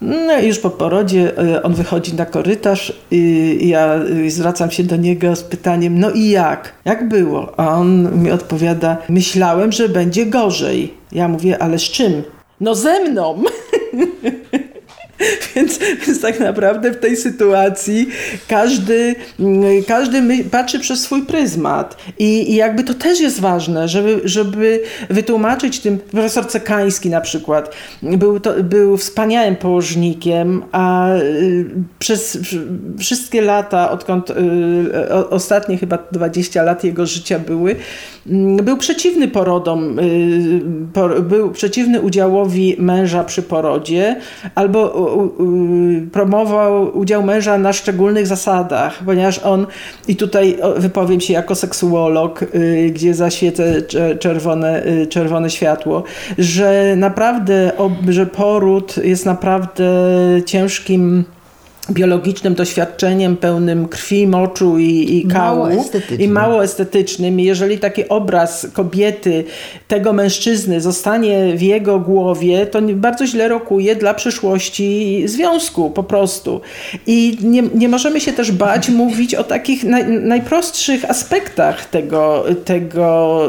No 0.00 0.40
już 0.40 0.58
po 0.58 0.70
porodzie 0.70 1.38
e, 1.38 1.62
on 1.62 1.74
wychodzi 1.74 2.14
na 2.14 2.26
korytarz 2.26 2.92
i 3.10 3.68
ja 3.68 4.00
zwracam 4.28 4.70
się 4.70 4.84
do 4.84 4.96
niego 4.96 5.36
z 5.36 5.42
pytaniem, 5.42 5.98
no 5.98 6.10
i 6.10 6.28
jak? 6.28 6.72
Jak 6.84 7.08
było? 7.08 7.52
A 7.56 7.74
on 7.74 8.22
mi 8.22 8.30
odpowiada, 8.30 8.96
myślałem, 9.08 9.72
że 9.72 9.88
będzie 9.88 10.26
gorzej. 10.26 10.94
Ja 11.12 11.28
mówię, 11.28 11.62
ale 11.62 11.78
z 11.78 11.82
czym? 11.82 12.22
No 12.60 12.74
ze 12.74 13.00
mną! 13.00 13.42
Więc, 15.54 15.78
więc 16.06 16.20
tak 16.20 16.40
naprawdę 16.40 16.92
w 16.92 16.96
tej 16.96 17.16
sytuacji 17.16 18.08
każdy, 18.48 19.14
mm, 19.40 19.84
każdy 19.84 20.22
my, 20.22 20.44
patrzy 20.44 20.78
przez 20.80 21.00
swój 21.00 21.22
pryzmat. 21.22 21.96
I, 22.18 22.52
I, 22.52 22.54
jakby 22.54 22.84
to 22.84 22.94
też 22.94 23.20
jest 23.20 23.40
ważne, 23.40 23.88
żeby, 23.88 24.20
żeby 24.24 24.82
wytłumaczyć 25.10 25.80
tym, 25.80 25.98
profesor 25.98 26.46
Cekański 26.48 27.10
na 27.10 27.20
przykład, 27.20 27.74
był, 28.02 28.40
to, 28.40 28.62
był 28.62 28.96
wspaniałym 28.96 29.56
położnikiem, 29.56 30.62
a 30.72 31.14
y, 31.16 31.66
przez 31.98 32.38
wszystkie 32.98 33.42
lata, 33.42 33.90
odkąd 33.90 34.30
y, 34.30 34.34
ostatnie 35.30 35.78
chyba 35.78 35.98
20 36.12 36.62
lat 36.62 36.84
jego 36.84 37.06
życia 37.06 37.38
były, 37.38 37.76
mm, 38.26 38.56
był 38.56 38.76
przeciwny 38.76 39.28
porodom, 39.28 39.98
y, 39.98 41.22
był 41.22 41.50
przeciwny 41.50 42.00
udziałowi 42.00 42.76
męża 42.78 43.24
przy 43.24 43.42
porodzie, 43.42 44.16
albo 44.54 45.09
promował 46.12 46.98
udział 46.98 47.22
męża 47.22 47.58
na 47.58 47.72
szczególnych 47.72 48.26
zasadach, 48.26 48.98
ponieważ 49.06 49.38
on, 49.38 49.66
i 50.08 50.16
tutaj 50.16 50.58
wypowiem 50.76 51.20
się 51.20 51.32
jako 51.32 51.54
seksuolog, 51.54 52.42
y, 52.42 52.90
gdzie 52.94 53.14
zaświecę 53.14 53.82
czerwone, 54.20 54.86
y, 54.86 55.06
czerwone 55.06 55.50
światło, 55.50 56.02
że 56.38 56.94
naprawdę, 56.96 57.72
że 58.08 58.26
poród 58.26 58.96
jest 58.96 59.26
naprawdę 59.26 59.84
ciężkim 60.46 61.24
biologicznym 61.90 62.54
doświadczeniem 62.54 63.36
pełnym 63.36 63.88
krwi, 63.88 64.26
moczu 64.26 64.78
i, 64.78 65.16
i 65.16 65.26
kału 65.26 65.60
mało 65.60 65.68
i 66.18 66.28
mało 66.28 66.64
estetycznym. 66.64 67.40
Jeżeli 67.40 67.78
taki 67.78 68.08
obraz 68.08 68.66
kobiety, 68.72 69.44
tego 69.88 70.12
mężczyzny 70.12 70.80
zostanie 70.80 71.56
w 71.56 71.62
jego 71.62 72.00
głowie, 72.00 72.66
to 72.66 72.82
bardzo 72.82 73.26
źle 73.26 73.48
rokuje 73.48 73.96
dla 73.96 74.14
przyszłości 74.14 75.22
związku 75.24 75.90
po 75.90 76.02
prostu. 76.02 76.60
I 77.06 77.38
nie, 77.42 77.62
nie 77.62 77.88
możemy 77.88 78.20
się 78.20 78.32
też 78.32 78.52
bać 78.52 78.88
mówić 79.02 79.34
o 79.34 79.44
takich 79.44 79.84
naj, 79.84 80.08
najprostszych 80.08 81.10
aspektach 81.10 81.84
tego, 81.84 82.44
tego 82.64 83.40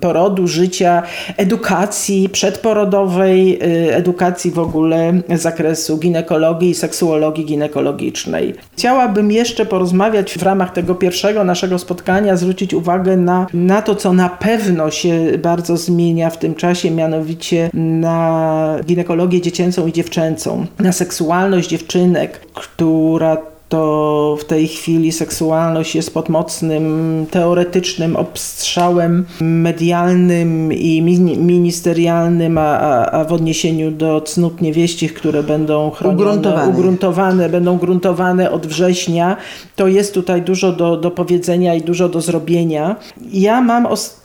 porodu, 0.00 0.46
życia, 0.46 1.02
edukacji 1.36 2.28
przedporodowej, 2.28 3.58
y, 3.88 3.94
edukacji 3.94 4.50
w 4.50 4.58
ogóle 4.58 5.20
z 5.28 5.40
zakresu 5.40 5.98
ginekologii 5.98 6.70
i 6.70 6.74
seksuologii 6.74 7.39
ginekologicznej. 7.44 8.54
Chciałabym 8.72 9.32
jeszcze 9.32 9.66
porozmawiać 9.66 10.38
w 10.38 10.42
ramach 10.42 10.72
tego 10.72 10.94
pierwszego 10.94 11.44
naszego 11.44 11.78
spotkania, 11.78 12.36
zwrócić 12.36 12.74
uwagę 12.74 13.16
na, 13.16 13.46
na 13.54 13.82
to, 13.82 13.94
co 13.94 14.12
na 14.12 14.28
pewno 14.28 14.90
się 14.90 15.38
bardzo 15.38 15.76
zmienia 15.76 16.30
w 16.30 16.38
tym 16.38 16.54
czasie, 16.54 16.90
mianowicie 16.90 17.70
na 17.74 18.76
ginekologię 18.84 19.40
dziecięcą 19.40 19.86
i 19.86 19.92
dziewczęcą, 19.92 20.66
na 20.78 20.92
seksualność 20.92 21.68
dziewczynek, 21.68 22.40
która 22.54 23.36
to 23.70 24.36
w 24.40 24.44
tej 24.44 24.68
chwili 24.68 25.12
seksualność 25.12 25.94
jest 25.94 26.14
pod 26.14 26.28
mocnym 26.28 27.26
teoretycznym 27.30 28.16
obstrzałem 28.16 29.26
medialnym 29.40 30.72
i 30.72 31.02
ministerialnym, 31.36 32.58
a, 32.58 32.78
a, 33.06 33.24
w 33.24 33.32
odniesieniu 33.32 33.90
do 33.90 34.20
cnót 34.20 34.60
niewieścich, 34.60 35.14
które 35.14 35.42
będą 35.42 35.90
chronione, 35.90 36.22
ugruntowane. 36.22 36.72
ugruntowane, 36.72 37.48
będą 37.48 37.78
gruntowane 37.78 38.50
od 38.50 38.66
września, 38.66 39.36
to 39.76 39.88
jest 39.88 40.14
tutaj 40.14 40.42
dużo 40.42 40.72
do, 40.72 40.96
do 40.96 41.10
powiedzenia 41.10 41.74
i 41.74 41.82
dużo 41.82 42.08
do 42.08 42.20
zrobienia. 42.20 42.96
Ja 43.32 43.60
mam 43.60 43.86
ostatnio 43.86 44.19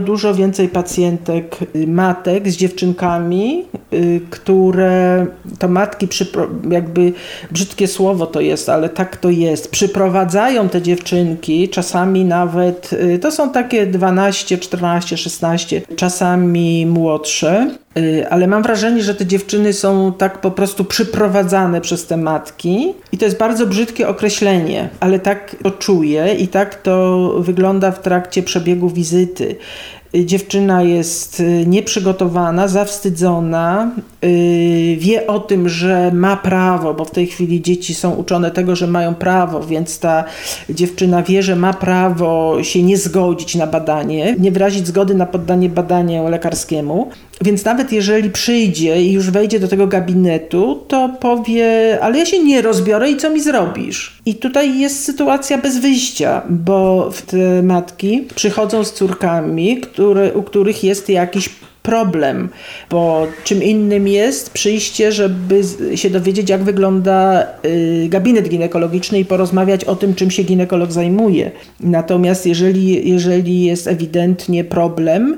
dużo 0.00 0.34
więcej 0.34 0.68
pacjentek, 0.68 1.56
y, 1.76 1.86
matek 1.86 2.48
z 2.48 2.56
dziewczynkami, 2.56 3.64
y, 3.92 4.20
które 4.30 5.26
to 5.58 5.68
matki, 5.68 6.08
jakby 6.70 7.12
brzydkie 7.50 7.88
słowo 7.88 8.26
to 8.26 8.40
jest, 8.40 8.68
ale 8.68 8.88
tak 8.88 9.16
to 9.16 9.30
jest, 9.30 9.70
przyprowadzają 9.70 10.68
te 10.68 10.82
dziewczynki, 10.82 11.68
czasami 11.68 12.24
nawet, 12.24 12.92
y, 12.92 13.18
to 13.18 13.30
są 13.30 13.50
takie 13.50 13.86
12, 13.86 14.58
14, 14.58 15.16
16, 15.16 15.82
czasami 15.96 16.86
młodsze, 16.86 17.70
ale 18.30 18.46
mam 18.46 18.62
wrażenie, 18.62 19.02
że 19.02 19.14
te 19.14 19.26
dziewczyny 19.26 19.72
są 19.72 20.12
tak 20.12 20.40
po 20.40 20.50
prostu 20.50 20.84
przyprowadzane 20.84 21.80
przez 21.80 22.06
te 22.06 22.16
matki 22.16 22.94
i 23.12 23.18
to 23.18 23.24
jest 23.24 23.38
bardzo 23.38 23.66
brzydkie 23.66 24.08
określenie, 24.08 24.88
ale 25.00 25.18
tak 25.18 25.56
to 25.62 25.70
czuję 25.70 26.34
i 26.34 26.48
tak 26.48 26.82
to 26.82 27.28
wygląda 27.38 27.90
w 27.90 28.02
trakcie 28.02 28.42
przebiegu 28.42 28.88
wizyty 28.88 29.56
dziewczyna 30.14 30.82
jest 30.82 31.40
y, 31.40 31.64
nieprzygotowana, 31.66 32.68
zawstydzona, 32.68 33.90
yy, 34.22 34.96
wie 34.96 35.26
o 35.26 35.40
tym, 35.40 35.68
że 35.68 36.10
ma 36.12 36.36
prawo, 36.36 36.94
bo 36.94 37.04
w 37.04 37.10
tej 37.10 37.26
chwili 37.26 37.62
dzieci 37.62 37.94
są 37.94 38.14
uczone 38.14 38.50
tego, 38.50 38.76
że 38.76 38.86
mają 38.86 39.14
prawo, 39.14 39.60
więc 39.60 39.98
ta 39.98 40.24
dziewczyna 40.70 41.22
wie, 41.22 41.42
że 41.42 41.56
ma 41.56 41.72
prawo 41.72 42.58
się 42.62 42.82
nie 42.82 42.96
zgodzić 42.96 43.54
na 43.54 43.66
badanie, 43.66 44.36
nie 44.38 44.52
wyrazić 44.52 44.86
zgody 44.86 45.14
na 45.14 45.26
poddanie 45.26 45.68
badaniu 45.68 46.28
lekarskiemu. 46.28 47.10
Więc 47.40 47.64
nawet 47.64 47.92
jeżeli 47.92 48.30
przyjdzie 48.30 49.02
i 49.02 49.12
już 49.12 49.30
wejdzie 49.30 49.60
do 49.60 49.68
tego 49.68 49.86
gabinetu, 49.86 50.84
to 50.88 51.08
powie, 51.20 51.98
ale 52.02 52.18
ja 52.18 52.26
się 52.26 52.44
nie 52.44 52.62
rozbiorę 52.62 53.10
i 53.10 53.16
co 53.16 53.30
mi 53.30 53.40
zrobisz? 53.40 54.18
I 54.26 54.34
tutaj 54.34 54.78
jest 54.78 55.04
sytuacja 55.04 55.58
bez 55.58 55.78
wyjścia, 55.78 56.42
bo 56.50 57.10
te 57.26 57.62
matki 57.62 58.24
przychodzą 58.34 58.84
z 58.84 58.92
córkami, 58.92 59.80
które, 59.80 60.03
u 60.34 60.42
których 60.42 60.84
jest 60.84 61.08
jakiś 61.08 61.50
problem, 61.82 62.48
bo 62.90 63.26
czym 63.44 63.62
innym 63.62 64.08
jest 64.08 64.50
przyjście, 64.50 65.12
żeby 65.12 65.62
się 65.94 66.10
dowiedzieć, 66.10 66.50
jak 66.50 66.62
wygląda 66.62 67.46
y, 67.64 68.06
gabinet 68.08 68.48
ginekologiczny 68.48 69.18
i 69.18 69.24
porozmawiać 69.24 69.84
o 69.84 69.96
tym, 69.96 70.14
czym 70.14 70.30
się 70.30 70.42
ginekolog 70.42 70.92
zajmuje. 70.92 71.50
Natomiast 71.80 72.46
jeżeli, 72.46 73.10
jeżeli 73.10 73.64
jest 73.64 73.86
ewidentnie 73.86 74.64
problem, 74.64 75.36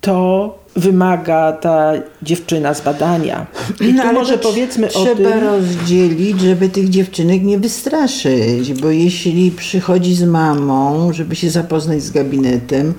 to 0.00 0.58
wymaga 0.76 1.52
ta 1.52 1.92
dziewczyna 2.22 2.74
z 2.74 2.80
badania. 2.80 3.46
I 3.80 3.94
no, 3.94 4.02
tu 4.02 4.12
może 4.12 4.38
powiedzmy 4.38 4.92
o 4.92 5.04
tym... 5.04 5.16
Trzeba 5.16 5.40
rozdzielić, 5.40 6.40
żeby 6.40 6.68
tych 6.68 6.88
dziewczynek 6.88 7.42
nie 7.42 7.58
wystraszyć, 7.58 8.72
bo 8.82 8.90
jeśli 8.90 9.50
przychodzi 9.50 10.14
z 10.14 10.24
mamą, 10.24 11.12
żeby 11.12 11.36
się 11.36 11.50
zapoznać 11.50 12.02
z 12.02 12.10
gabinetem, 12.10 12.94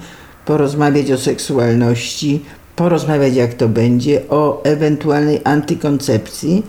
porozmawiać 0.48 1.12
o 1.12 1.18
seksualności, 1.18 2.42
porozmawiać 2.75 3.36
jak 3.36 3.54
to 3.54 3.70
będzie, 3.70 4.22
o 4.30 4.63
ewentualnej 4.63 5.42
antykoncepcji, 5.44 6.63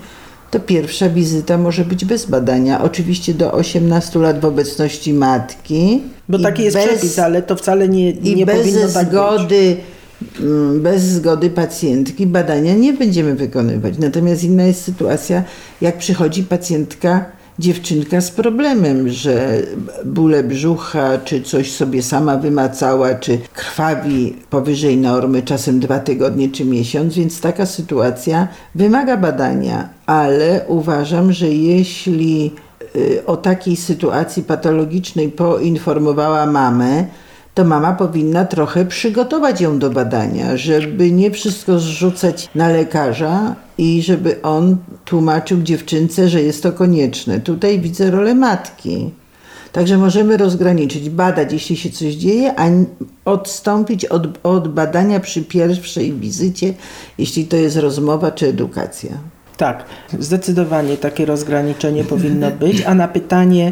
to 0.51 0.59
pierwsza 0.59 1.09
wizyta 1.09 1.57
może 1.57 1.85
być 1.85 2.05
bez 2.05 2.25
badania. 2.25 2.83
Oczywiście 2.83 3.33
do 3.33 3.51
18 3.51 4.19
lat 4.19 4.41
w 4.41 4.45
obecności 4.45 5.13
matki. 5.13 6.01
Bo 6.29 6.39
taki 6.39 6.63
jest 6.63 6.77
bez, 6.77 6.85
przepis, 6.85 7.19
ale 7.19 7.41
to 7.41 7.55
wcale 7.55 7.89
nie, 7.89 8.13
nie 8.13 8.31
i 8.31 8.45
bez 8.45 8.57
powinno 8.57 8.87
tak 8.87 9.07
zgody 9.07 9.75
być 9.75 9.99
Mm, 10.39 10.81
bez 10.81 11.03
zgody 11.03 11.49
pacjentki 11.49 12.27
badania 12.27 12.73
nie 12.73 12.93
będziemy 12.93 13.35
wykonywać. 13.35 13.97
Natomiast 13.97 14.43
inna 14.43 14.63
jest 14.63 14.83
sytuacja, 14.83 15.43
jak 15.81 15.97
przychodzi 15.97 16.43
pacjentka, 16.43 17.25
dziewczynka 17.59 18.21
z 18.21 18.31
problemem, 18.31 19.09
że 19.09 19.61
bóle 20.05 20.43
brzucha, 20.43 21.17
czy 21.17 21.41
coś 21.41 21.71
sobie 21.71 22.03
sama 22.03 22.37
wymacała, 22.37 23.15
czy 23.15 23.37
krwawi 23.53 24.35
powyżej 24.49 24.97
normy, 24.97 25.41
czasem 25.41 25.79
dwa 25.79 25.99
tygodnie 25.99 26.49
czy 26.49 26.65
miesiąc, 26.65 27.15
więc 27.15 27.41
taka 27.41 27.65
sytuacja 27.65 28.47
wymaga 28.75 29.17
badania, 29.17 29.89
ale 30.05 30.61
uważam, 30.67 31.31
że 31.33 31.49
jeśli 31.49 32.51
y, 32.95 33.25
o 33.25 33.37
takiej 33.37 33.75
sytuacji 33.75 34.43
patologicznej 34.43 35.29
poinformowała 35.29 36.45
mamę, 36.45 37.05
to 37.59 37.65
mama 37.65 37.93
powinna 37.93 38.45
trochę 38.45 38.85
przygotować 38.85 39.61
ją 39.61 39.79
do 39.79 39.89
badania, 39.89 40.57
żeby 40.57 41.11
nie 41.11 41.31
wszystko 41.31 41.79
zrzucać 41.79 42.49
na 42.55 42.69
lekarza 42.69 43.55
i 43.77 44.01
żeby 44.01 44.41
on 44.41 44.77
tłumaczył 45.05 45.61
dziewczynce, 45.61 46.29
że 46.29 46.41
jest 46.41 46.63
to 46.63 46.71
konieczne. 46.71 47.39
Tutaj 47.39 47.79
widzę 47.79 48.11
rolę 48.11 48.35
matki. 48.35 49.11
Także 49.71 49.97
możemy 49.97 50.37
rozgraniczyć, 50.37 51.09
badać, 51.09 51.53
jeśli 51.53 51.77
się 51.77 51.89
coś 51.89 52.13
dzieje, 52.13 52.59
a 52.59 52.69
odstąpić 53.25 54.05
od, 54.05 54.27
od 54.43 54.67
badania 54.67 55.19
przy 55.19 55.41
pierwszej 55.41 56.13
wizycie, 56.13 56.73
jeśli 57.17 57.45
to 57.45 57.55
jest 57.55 57.77
rozmowa 57.77 58.31
czy 58.31 58.47
edukacja. 58.47 59.11
Tak, 59.57 59.85
zdecydowanie 60.19 60.97
takie 60.97 61.25
rozgraniczenie 61.25 62.03
powinno 62.03 62.51
być, 62.51 62.83
a 62.85 62.93
na 62.93 63.07
pytanie, 63.07 63.71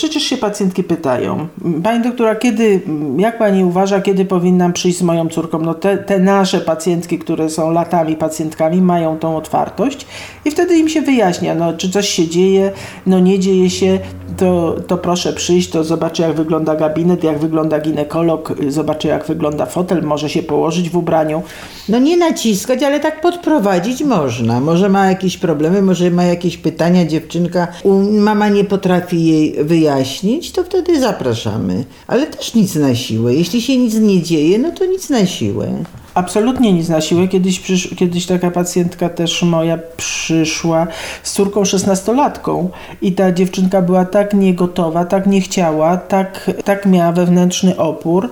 przecież 0.00 0.22
się 0.22 0.36
pacjentki 0.36 0.84
pytają, 0.84 1.48
Pani 1.82 2.04
doktora, 2.04 2.34
kiedy, 2.34 2.80
jak 3.18 3.38
Pani 3.38 3.64
uważa, 3.64 4.00
kiedy 4.00 4.24
powinnam 4.24 4.72
przyjść 4.72 4.98
z 4.98 5.02
moją 5.02 5.28
córką? 5.28 5.58
No 5.58 5.74
te, 5.74 5.98
te 5.98 6.18
nasze 6.18 6.60
pacjentki, 6.60 7.18
które 7.18 7.50
są 7.50 7.70
latami 7.70 8.16
pacjentkami, 8.16 8.82
mają 8.82 9.18
tą 9.18 9.36
otwartość 9.36 10.06
i 10.44 10.50
wtedy 10.50 10.76
im 10.76 10.88
się 10.88 11.02
wyjaśnia, 11.02 11.54
no 11.54 11.72
czy 11.72 11.90
coś 11.90 12.08
się 12.08 12.28
dzieje, 12.28 12.72
no 13.06 13.18
nie 13.18 13.38
dzieje 13.38 13.70
się, 13.70 13.98
to, 14.36 14.76
to 14.86 14.98
proszę 14.98 15.32
przyjść, 15.32 15.70
to 15.70 15.84
zobaczę 15.84 16.22
jak 16.22 16.32
wygląda 16.36 16.76
gabinet, 16.76 17.24
jak 17.24 17.38
wygląda 17.38 17.80
ginekolog, 17.80 18.54
zobaczę 18.68 19.08
jak 19.08 19.26
wygląda 19.26 19.66
fotel, 19.66 20.02
może 20.02 20.28
się 20.28 20.42
położyć 20.42 20.90
w 20.90 20.96
ubraniu. 20.96 21.42
No 21.88 21.98
nie 21.98 22.16
naciskać, 22.16 22.82
ale 22.82 23.00
tak 23.00 23.20
podprowadzić 23.20 24.02
można. 24.02 24.60
Może 24.60 24.88
ma 24.88 25.06
jakieś 25.06 25.36
problemy, 25.36 25.82
może 25.82 26.10
ma 26.10 26.24
jakieś 26.24 26.56
pytania 26.56 27.06
dziewczynka, 27.06 27.68
mama 28.10 28.48
nie 28.48 28.64
potrafi 28.64 29.24
jej 29.24 29.64
wyjaśnić, 29.64 30.52
to 30.52 30.64
wtedy 30.64 31.00
zapraszamy. 31.00 31.84
Ale 32.06 32.26
też 32.26 32.54
nic 32.54 32.74
na 32.74 32.94
siłę. 32.94 33.34
Jeśli 33.34 33.62
się 33.62 33.76
nic 33.76 33.94
nie 33.94 34.22
dzieje, 34.22 34.58
no 34.58 34.70
to 34.72 34.86
nic 34.86 35.10
na 35.10 35.26
siłę. 35.26 35.84
Absolutnie 36.14 36.72
nic 36.72 36.88
na 36.88 37.00
siłę. 37.00 37.28
Kiedyś, 37.28 37.60
przysz, 37.60 37.94
kiedyś 37.98 38.26
taka 38.26 38.50
pacjentka 38.50 39.08
też 39.08 39.42
moja 39.42 39.78
przyszła 39.96 40.86
z 41.22 41.32
córką 41.32 41.64
szesnastolatką 41.64 42.70
i 43.02 43.12
ta 43.12 43.32
dziewczynka 43.32 43.82
była 43.82 44.04
tak 44.04 44.34
niegotowa, 44.34 45.04
tak 45.04 45.26
nie 45.26 45.40
chciała, 45.40 45.96
tak, 45.96 46.50
tak 46.64 46.86
miała 46.86 47.12
wewnętrzny 47.12 47.76
opór, 47.76 48.30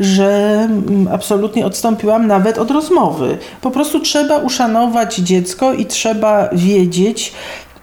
że 0.00 0.60
mm, 0.70 1.08
absolutnie 1.12 1.66
odstąpiłam 1.66 2.26
nawet 2.26 2.58
od 2.58 2.70
rozmowy. 2.70 3.38
Po 3.60 3.70
prostu 3.70 4.00
trzeba 4.00 4.38
uszanować 4.38 5.16
dziecko 5.16 5.72
i 5.72 5.86
trzeba 5.86 6.48
wiedzieć, 6.52 7.32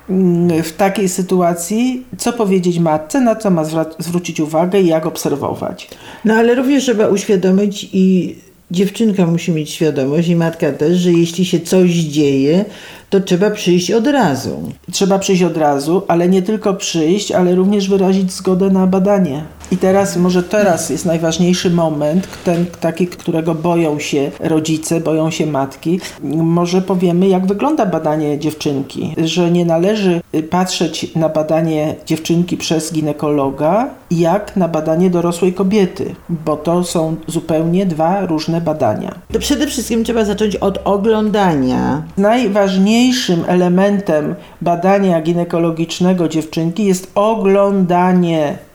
mm, 0.09 0.63
w 0.63 0.73
takiej 0.73 1.09
sytuacji, 1.09 2.05
co 2.17 2.33
powiedzieć 2.33 2.79
matce, 2.79 3.21
na 3.21 3.35
co 3.35 3.49
ma 3.49 3.63
zwrócić 3.99 4.39
uwagę 4.39 4.81
i 4.81 4.87
jak 4.87 5.05
obserwować. 5.05 5.89
No 6.25 6.33
ale 6.33 6.55
również 6.55 6.83
trzeba 6.83 7.07
uświadomić 7.07 7.89
i 7.93 8.35
dziewczynka 8.71 9.25
musi 9.25 9.51
mieć 9.51 9.69
świadomość 9.69 10.27
i 10.27 10.35
matka 10.35 10.71
też, 10.71 10.97
że 10.97 11.11
jeśli 11.11 11.45
się 11.45 11.59
coś 11.59 11.91
dzieje, 11.91 12.65
to 13.09 13.19
trzeba 13.19 13.51
przyjść 13.51 13.91
od 13.91 14.07
razu. 14.07 14.71
Trzeba 14.91 15.19
przyjść 15.19 15.43
od 15.43 15.57
razu, 15.57 16.01
ale 16.07 16.29
nie 16.29 16.41
tylko 16.41 16.73
przyjść, 16.73 17.31
ale 17.31 17.55
również 17.55 17.89
wyrazić 17.89 18.31
zgodę 18.31 18.69
na 18.69 18.87
badanie. 18.87 19.43
I 19.71 19.77
teraz, 19.77 20.17
może 20.17 20.43
teraz 20.43 20.89
jest 20.89 21.05
najważniejszy 21.05 21.69
moment, 21.69 22.27
ten 22.43 22.65
taki, 22.79 23.07
którego 23.07 23.55
boją 23.55 23.99
się 23.99 24.31
rodzice, 24.39 24.99
boją 24.99 25.31
się 25.31 25.45
matki. 25.45 25.99
Może 26.33 26.81
powiemy, 26.81 27.27
jak 27.27 27.45
wygląda 27.45 27.85
badanie 27.85 28.39
dziewczynki, 28.39 29.13
że 29.17 29.51
nie 29.51 29.65
należy 29.65 30.21
patrzeć 30.49 31.15
na 31.15 31.29
badanie 31.29 31.95
dziewczynki 32.05 32.57
przez 32.57 32.93
ginekologa, 32.93 33.89
jak 34.11 34.55
na 34.55 34.67
badanie 34.67 35.09
dorosłej 35.09 35.53
kobiety, 35.53 36.15
bo 36.29 36.57
to 36.57 36.83
są 36.83 37.15
zupełnie 37.27 37.85
dwa 37.85 38.25
różne 38.25 38.61
badania. 38.61 39.15
To 39.33 39.39
przede 39.39 39.67
wszystkim 39.67 40.03
trzeba 40.03 40.25
zacząć 40.25 40.55
od 40.55 40.79
oglądania. 40.83 42.03
Najważniejszym 42.17 43.43
elementem 43.47 44.35
badania 44.61 45.21
ginekologicznego 45.21 46.27
dziewczynki 46.27 46.85
jest 46.85 47.11
oglądanie 47.15 48.66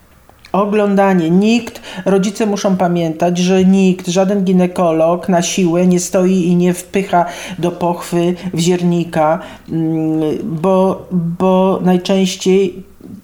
Oglądanie. 0.53 1.31
Nikt, 1.31 1.81
rodzice 2.05 2.47
muszą 2.47 2.77
pamiętać, 2.77 3.38
że 3.38 3.65
nikt, 3.65 4.09
żaden 4.09 4.45
ginekolog 4.45 5.29
na 5.29 5.43
siłę 5.43 5.87
nie 5.87 6.01
stoi 6.01 6.47
i 6.47 6.57
nie 6.57 6.75
wpycha 6.75 7.25
do 7.59 7.71
pochwy 7.71 8.35
wziernika, 8.55 9.38
mm, 9.69 10.21
bo, 10.43 11.07
bo 11.11 11.81
najczęściej 11.83 12.83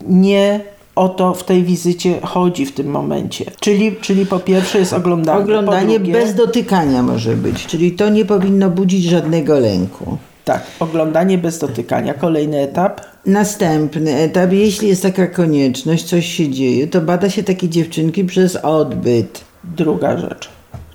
nie 0.08 0.60
o 0.98 1.08
to 1.08 1.34
w 1.34 1.44
tej 1.44 1.64
wizycie 1.64 2.20
chodzi 2.22 2.66
w 2.66 2.72
tym 2.72 2.86
momencie. 2.86 3.44
Czyli, 3.60 3.96
czyli 4.00 4.26
po 4.26 4.38
pierwsze 4.38 4.78
jest 4.78 4.92
oglądanie. 4.92 5.40
Oglądanie 5.40 5.98
drugie... 5.98 6.12
bez 6.12 6.34
dotykania 6.34 7.02
może 7.02 7.36
być, 7.36 7.66
czyli 7.66 7.92
to 7.92 8.08
nie 8.08 8.24
powinno 8.24 8.70
budzić 8.70 9.04
żadnego 9.04 9.58
lęku. 9.58 10.18
Tak, 10.44 10.62
oglądanie 10.80 11.38
bez 11.38 11.58
dotykania. 11.58 12.14
Kolejny 12.14 12.60
etap. 12.60 13.00
Następny 13.28 14.14
etap, 14.14 14.52
jeśli 14.52 14.88
jest 14.88 15.02
taka 15.02 15.26
konieczność, 15.26 16.04
coś 16.04 16.26
się 16.26 16.48
dzieje, 16.48 16.86
to 16.86 17.00
bada 17.00 17.30
się 17.30 17.42
takie 17.42 17.68
dziewczynki 17.68 18.24
przez 18.24 18.56
odbyt. 18.56 19.44
Druga 19.64 20.18
rzecz. 20.18 20.48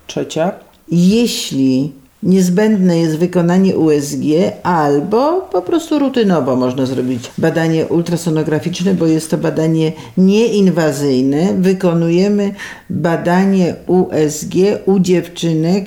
Trzecia. 0.08 0.52
Jeśli 0.92 1.92
niezbędne 2.24 3.00
jest 3.00 3.18
wykonanie 3.18 3.78
USG 3.78 4.24
albo 4.64 5.42
po 5.42 5.62
prostu 5.62 6.00
rutynowo 6.00 6.56
można 6.56 6.86
zrobić 6.86 7.32
badanie 7.38 7.86
ultrasonograficzne, 7.86 8.94
bo 8.94 9.06
jest 9.06 9.32
to 9.32 9.38
badanie 9.38 9.92
nieinwazyjne. 10.18 11.54
Wykonujemy 11.58 12.54
badanie 12.90 13.76
USG 13.88 14.54
u 14.86 15.00
dziewczynek 15.00 15.86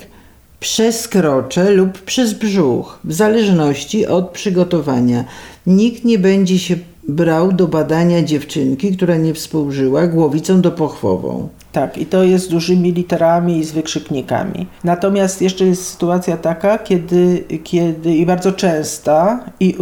przez 0.67 1.09
krocze 1.09 1.71
lub 1.71 1.99
przez 1.99 2.35
brzuch, 2.35 2.99
w 3.05 3.13
zależności 3.13 4.07
od 4.07 4.31
przygotowania. 4.31 5.25
Nikt 5.67 6.05
nie 6.05 6.19
będzie 6.19 6.59
się 6.59 6.77
brał 7.09 7.53
do 7.53 7.67
badania 7.67 8.23
dziewczynki, 8.23 8.97
która 8.97 9.17
nie 9.17 9.35
współżyła, 9.35 10.07
głowicą 10.07 10.61
dopochwową. 10.61 11.49
Tak, 11.73 11.99
i 11.99 12.07
to 12.07 12.25
jest 12.25 12.45
z 12.45 12.49
dużymi 12.49 12.93
literami 12.93 13.59
i 13.59 13.65
z 13.65 13.73
wykrzyknikami. 13.73 14.67
Natomiast 14.85 15.43
jeszcze 15.43 15.65
jest 15.67 15.87
sytuacja 15.87 16.37
taka, 16.37 16.79
kiedy, 16.79 17.45
kiedy 17.65 18.17
i 18.17 18.27
bardzo 18.27 18.53
częsta, 18.53 19.45
i 19.61 19.75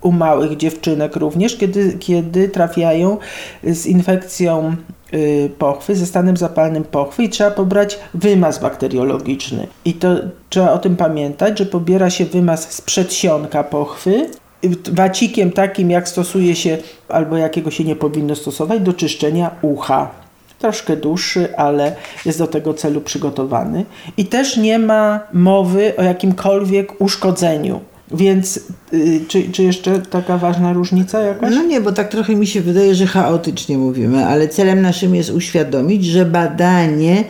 u 0.00 0.12
małych 0.12 0.56
dziewczynek 0.56 1.16
również, 1.16 1.56
kiedy, 1.56 1.92
kiedy 1.98 2.48
trafiają 2.48 3.16
z 3.64 3.86
infekcją 3.86 4.76
pochwy, 5.58 5.96
ze 5.96 6.06
stanem 6.06 6.36
zapalnym 6.36 6.84
pochwy 6.84 7.22
i 7.22 7.28
trzeba 7.28 7.50
pobrać 7.50 7.98
wymaz 8.14 8.58
bakteriologiczny. 8.58 9.66
I 9.84 9.94
to 9.94 10.08
trzeba 10.48 10.72
o 10.72 10.78
tym 10.78 10.96
pamiętać, 10.96 11.58
że 11.58 11.66
pobiera 11.66 12.10
się 12.10 12.24
wymaz 12.24 12.72
z 12.72 12.80
przedsionka 12.80 13.64
pochwy 13.64 14.26
wacikiem 14.92 15.52
takim, 15.52 15.90
jak 15.90 16.08
stosuje 16.08 16.56
się, 16.56 16.78
albo 17.08 17.36
jakiego 17.36 17.70
się 17.70 17.84
nie 17.84 17.96
powinno 17.96 18.36
stosować, 18.36 18.80
do 18.80 18.92
czyszczenia 18.92 19.50
ucha. 19.62 20.10
Troszkę 20.58 20.96
dłuższy, 20.96 21.56
ale 21.56 21.96
jest 22.26 22.38
do 22.38 22.46
tego 22.46 22.74
celu 22.74 23.00
przygotowany. 23.00 23.84
I 24.16 24.26
też 24.26 24.56
nie 24.56 24.78
ma 24.78 25.20
mowy 25.32 25.96
o 25.96 26.02
jakimkolwiek 26.02 27.00
uszkodzeniu. 27.00 27.80
Więc 28.10 28.60
y, 28.92 29.20
czy, 29.28 29.52
czy 29.52 29.62
jeszcze 29.62 29.98
taka 29.98 30.38
ważna 30.38 30.72
różnica 30.72 31.20
jakaś? 31.20 31.54
No 31.54 31.62
nie, 31.62 31.80
bo 31.80 31.92
tak 31.92 32.08
trochę 32.08 32.34
mi 32.34 32.46
się 32.46 32.60
wydaje, 32.60 32.94
że 32.94 33.06
chaotycznie 33.06 33.78
mówimy, 33.78 34.26
ale 34.26 34.48
celem 34.48 34.82
naszym 34.82 35.14
jest 35.14 35.30
uświadomić, 35.30 36.06
że 36.06 36.24
badanie 36.24 37.24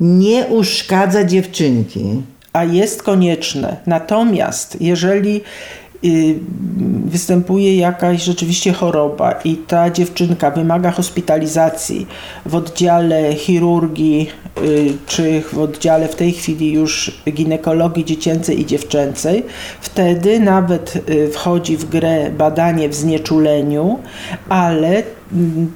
nie 0.00 0.46
uszkadza 0.46 1.24
dziewczynki. 1.24 2.04
A 2.52 2.64
jest 2.64 3.02
konieczne. 3.02 3.76
Natomiast 3.86 4.80
jeżeli 4.80 5.40
występuje 7.04 7.76
jakaś 7.76 8.22
rzeczywiście 8.22 8.72
choroba 8.72 9.32
i 9.32 9.56
ta 9.56 9.90
dziewczynka 9.90 10.50
wymaga 10.50 10.90
hospitalizacji 10.90 12.06
w 12.46 12.54
oddziale 12.54 13.34
chirurgii 13.34 14.30
y, 14.62 14.92
czy 15.06 15.42
w 15.52 15.58
oddziale 15.58 16.08
w 16.08 16.16
tej 16.16 16.32
chwili 16.32 16.72
już 16.72 17.22
ginekologii 17.32 18.04
dziecięcej 18.04 18.60
i 18.60 18.66
dziewczęcej, 18.66 19.42
wtedy 19.80 20.40
nawet 20.40 21.08
y, 21.08 21.28
wchodzi 21.28 21.76
w 21.76 21.88
grę 21.88 22.30
badanie 22.30 22.88
w 22.88 22.94
znieczuleniu, 22.94 23.98
ale 24.48 25.02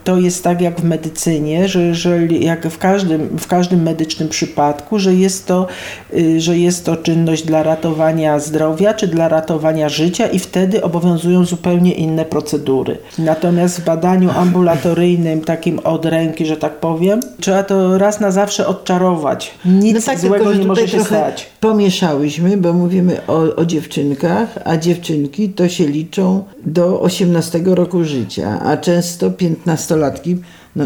to 0.05 0.19
jest 0.19 0.45
tak 0.45 0.61
jak 0.61 0.81
w 0.81 0.85
medycynie, 0.85 1.69
że 1.69 1.83
jeżeli, 1.83 2.45
jak 2.45 2.69
w 2.69 2.79
każdym, 2.79 3.39
w 3.39 3.47
każdym 3.47 3.83
medycznym 3.83 4.29
przypadku, 4.29 4.99
że 4.99 5.15
jest, 5.15 5.47
to, 5.47 5.67
y, 6.15 6.41
że 6.41 6.59
jest 6.59 6.85
to 6.85 6.97
czynność 6.97 7.47
dla 7.47 7.63
ratowania 7.63 8.39
zdrowia 8.39 8.95
czy 8.95 9.07
dla 9.07 9.29
ratowania 9.29 9.89
życia 9.89 10.27
i 10.27 10.39
wtedy 10.39 10.83
obowiązują 10.83 11.45
zupełnie 11.45 11.93
inne 11.93 12.25
procedury. 12.25 12.99
Natomiast 13.19 13.81
w 13.81 13.85
badaniu 13.85 14.31
ambulatoryjnym, 14.31 15.41
takim 15.41 15.79
od 15.79 16.05
ręki, 16.05 16.47
że 16.47 16.57
tak 16.57 16.81
powiem, 16.81 17.21
trzeba 17.41 17.63
to 17.63 17.99
raz 17.99 18.21
na 18.21 18.31
zawsze 18.31 18.67
odczarować. 18.67 19.55
Nic 19.65 19.95
no 19.95 20.01
tak, 20.01 20.19
złego 20.19 20.45
tylko, 20.45 20.59
nie 20.59 20.67
może 20.67 20.89
się 20.89 21.05
stać. 21.05 21.47
Pomieszałyśmy, 21.61 22.57
bo 22.57 22.73
mówimy 22.73 23.27
o, 23.27 23.57
o 23.57 23.65
dziewczynkach, 23.65 24.59
a 24.65 24.77
dziewczynki 24.77 25.49
to 25.49 25.69
się 25.69 25.87
liczą 25.87 26.45
do 26.67 27.01
18 27.01 27.61
roku 27.65 28.05
życia, 28.05 28.61
a 28.65 28.77
często 28.77 29.31
piętnastolatki, 29.39 30.39
no, 30.77 30.85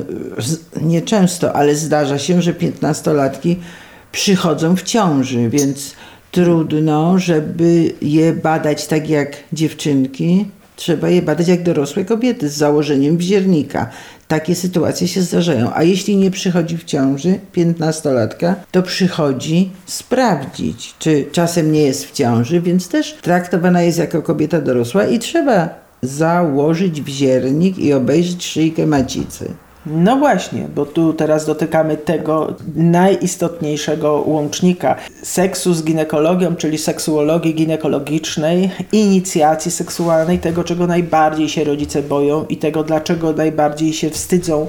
nie 0.83 1.03
często, 1.03 1.57
ale 1.57 1.75
zdarza 1.75 2.19
się, 2.19 2.43
że 2.43 2.55
piętnastolatki 2.55 3.57
przychodzą 4.12 4.77
w 4.77 4.83
ciąży, 4.83 5.51
więc 5.51 5.95
trudno, 6.31 7.19
żeby 7.19 7.93
je 8.03 8.33
badać 8.33 8.87
tak 8.87 9.09
jak 9.09 9.37
dziewczynki. 9.53 10.47
Trzeba 10.77 11.09
je 11.09 11.23
badać 11.23 11.49
jak 11.49 11.62
dorosłe 11.62 12.05
kobiety 12.05 12.49
z 12.49 12.57
założeniem 12.57 13.17
wziernika. 13.17 13.91
Takie 14.29 14.55
sytuacje 14.55 15.09
się 15.09 15.23
zdarzają. 15.23 15.71
A 15.75 15.83
jeśli 15.83 16.17
nie 16.17 16.31
przychodzi 16.31 16.79
w 16.79 16.85
ciąży 16.85 17.38
piętnastolatka, 17.53 18.57
to 18.71 18.83
przychodzi 18.83 19.71
sprawdzić, 19.87 20.95
czy 20.99 21.27
czasem 21.33 21.73
nie 21.73 21.83
jest 21.83 22.05
w 22.05 22.12
ciąży, 22.12 22.61
więc 22.61 22.88
też 22.88 23.15
traktowana 23.23 23.83
jest 23.83 23.99
jako 23.99 24.23
kobieta 24.23 24.61
dorosła 24.61 25.07
i 25.07 25.19
trzeba 25.19 25.82
założyć 26.03 27.03
wziernik 27.03 27.79
i 27.79 27.93
obejrzeć 27.93 28.45
szyjkę 28.47 28.87
macicy. 28.87 29.55
No 29.87 30.16
właśnie, 30.16 30.68
bo 30.75 30.87
tu 30.87 31.12
teraz 31.12 31.47
dotykamy 31.47 31.97
tego 31.97 32.55
najistotniejszego 32.77 34.25
łącznika 34.27 34.97
seksu 35.23 35.75
z 35.75 35.85
ginekologią, 35.85 36.57
czyli 36.57 36.79
seksuologii 36.79 37.55
ginekologicznej, 37.55 38.71
inicjacji 38.92 39.71
seksualnej, 39.71 40.38
tego 40.38 40.64
czego 40.64 40.87
najbardziej 40.87 41.49
się 41.49 41.64
rodzice 41.64 42.03
boją 42.03 42.45
i 42.49 42.57
tego 42.57 42.85
dlaczego 42.85 43.33
najbardziej 43.33 43.92
się 43.92 44.11
wstydzą 44.11 44.66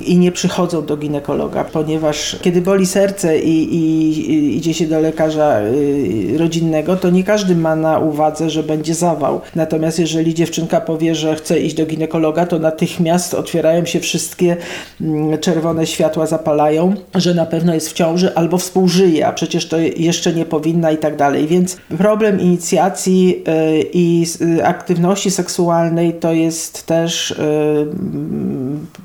i 0.00 0.18
nie 0.18 0.32
przychodzą 0.32 0.86
do 0.86 0.96
ginekologa, 0.96 1.64
ponieważ 1.64 2.36
kiedy 2.42 2.62
boli 2.62 2.86
serce 2.86 3.38
i, 3.38 3.74
i, 3.74 4.10
i 4.30 4.56
idzie 4.56 4.74
się 4.74 4.86
do 4.86 5.00
lekarza 5.00 5.60
y, 5.60 6.38
rodzinnego, 6.38 6.96
to 6.96 7.10
nie 7.10 7.24
każdy 7.24 7.56
ma 7.56 7.76
na 7.76 7.98
uwadze, 7.98 8.50
że 8.50 8.62
będzie 8.62 8.94
zawał. 8.94 9.40
Natomiast 9.54 9.98
jeżeli 9.98 10.34
dziewczynka 10.34 10.80
powie, 10.80 11.14
że 11.14 11.36
chce 11.36 11.60
iść 11.60 11.74
do 11.74 11.86
ginekologa, 11.86 12.46
to 12.46 12.58
natychmiast 12.58 13.34
otwierają 13.34 13.84
się 13.84 14.00
wszystkie 14.00 14.55
Mm, 15.00 15.38
czerwone 15.38 15.86
światła 15.86 16.26
zapalają, 16.26 16.94
że 17.14 17.34
na 17.34 17.46
pewno 17.46 17.74
jest 17.74 17.90
w 17.90 17.92
ciąży 17.92 18.34
albo 18.34 18.58
współżyje, 18.58 19.26
a 19.26 19.32
przecież 19.32 19.68
to 19.68 19.76
jeszcze 19.96 20.32
nie 20.32 20.44
powinna 20.44 20.90
i 20.90 20.96
tak 20.96 21.16
dalej. 21.16 21.46
Więc 21.46 21.76
problem 21.98 22.40
inicjacji 22.40 23.44
y, 23.48 23.84
i 23.92 24.26
y, 24.58 24.64
aktywności 24.64 25.30
seksualnej 25.30 26.14
to 26.14 26.32
jest 26.32 26.86
też 26.86 27.30
y, 27.30 27.36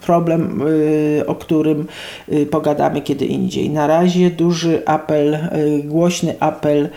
problem, 0.01 0.63
o 1.27 1.35
którym 1.35 1.87
pogadamy 2.51 3.01
kiedy 3.01 3.25
indziej. 3.25 3.69
Na 3.69 3.87
razie 3.87 4.29
duży 4.29 4.81
apel, 4.85 5.37
głośny 5.83 6.35
apel, 6.39 6.89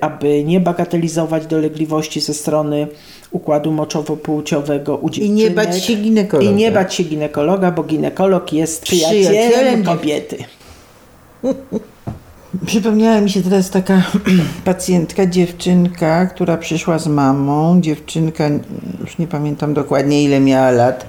aby 0.00 0.44
nie 0.44 0.60
bagatelizować 0.60 1.46
dolegliwości 1.46 2.20
ze 2.20 2.34
strony 2.34 2.86
układu 3.30 3.72
moczowo-płciowego 3.72 4.98
u 5.00 5.08
I 5.08 5.30
nie 5.30 5.50
bać 5.50 5.84
się 5.84 5.94
ginekologa. 5.94 6.50
I 6.50 6.54
nie 6.54 6.72
bać 6.72 6.94
się 6.94 7.02
ginekologa, 7.04 7.70
bo 7.70 7.82
ginekolog 7.82 8.52
jest 8.52 8.82
przyjacielem, 8.82 9.24
przyjacielem 9.24 9.84
kobiety. 9.84 10.36
Przypomniała 12.66 13.20
mi 13.20 13.30
się 13.30 13.42
teraz 13.42 13.70
taka 13.70 14.02
pacjentka, 14.64 15.26
dziewczynka, 15.26 16.26
która 16.26 16.56
przyszła 16.56 16.98
z 16.98 17.06
mamą. 17.06 17.80
Dziewczynka, 17.80 18.44
już 19.00 19.18
nie 19.18 19.26
pamiętam 19.26 19.74
dokładnie 19.74 20.22
ile 20.22 20.40
miała 20.40 20.70
lat, 20.70 21.06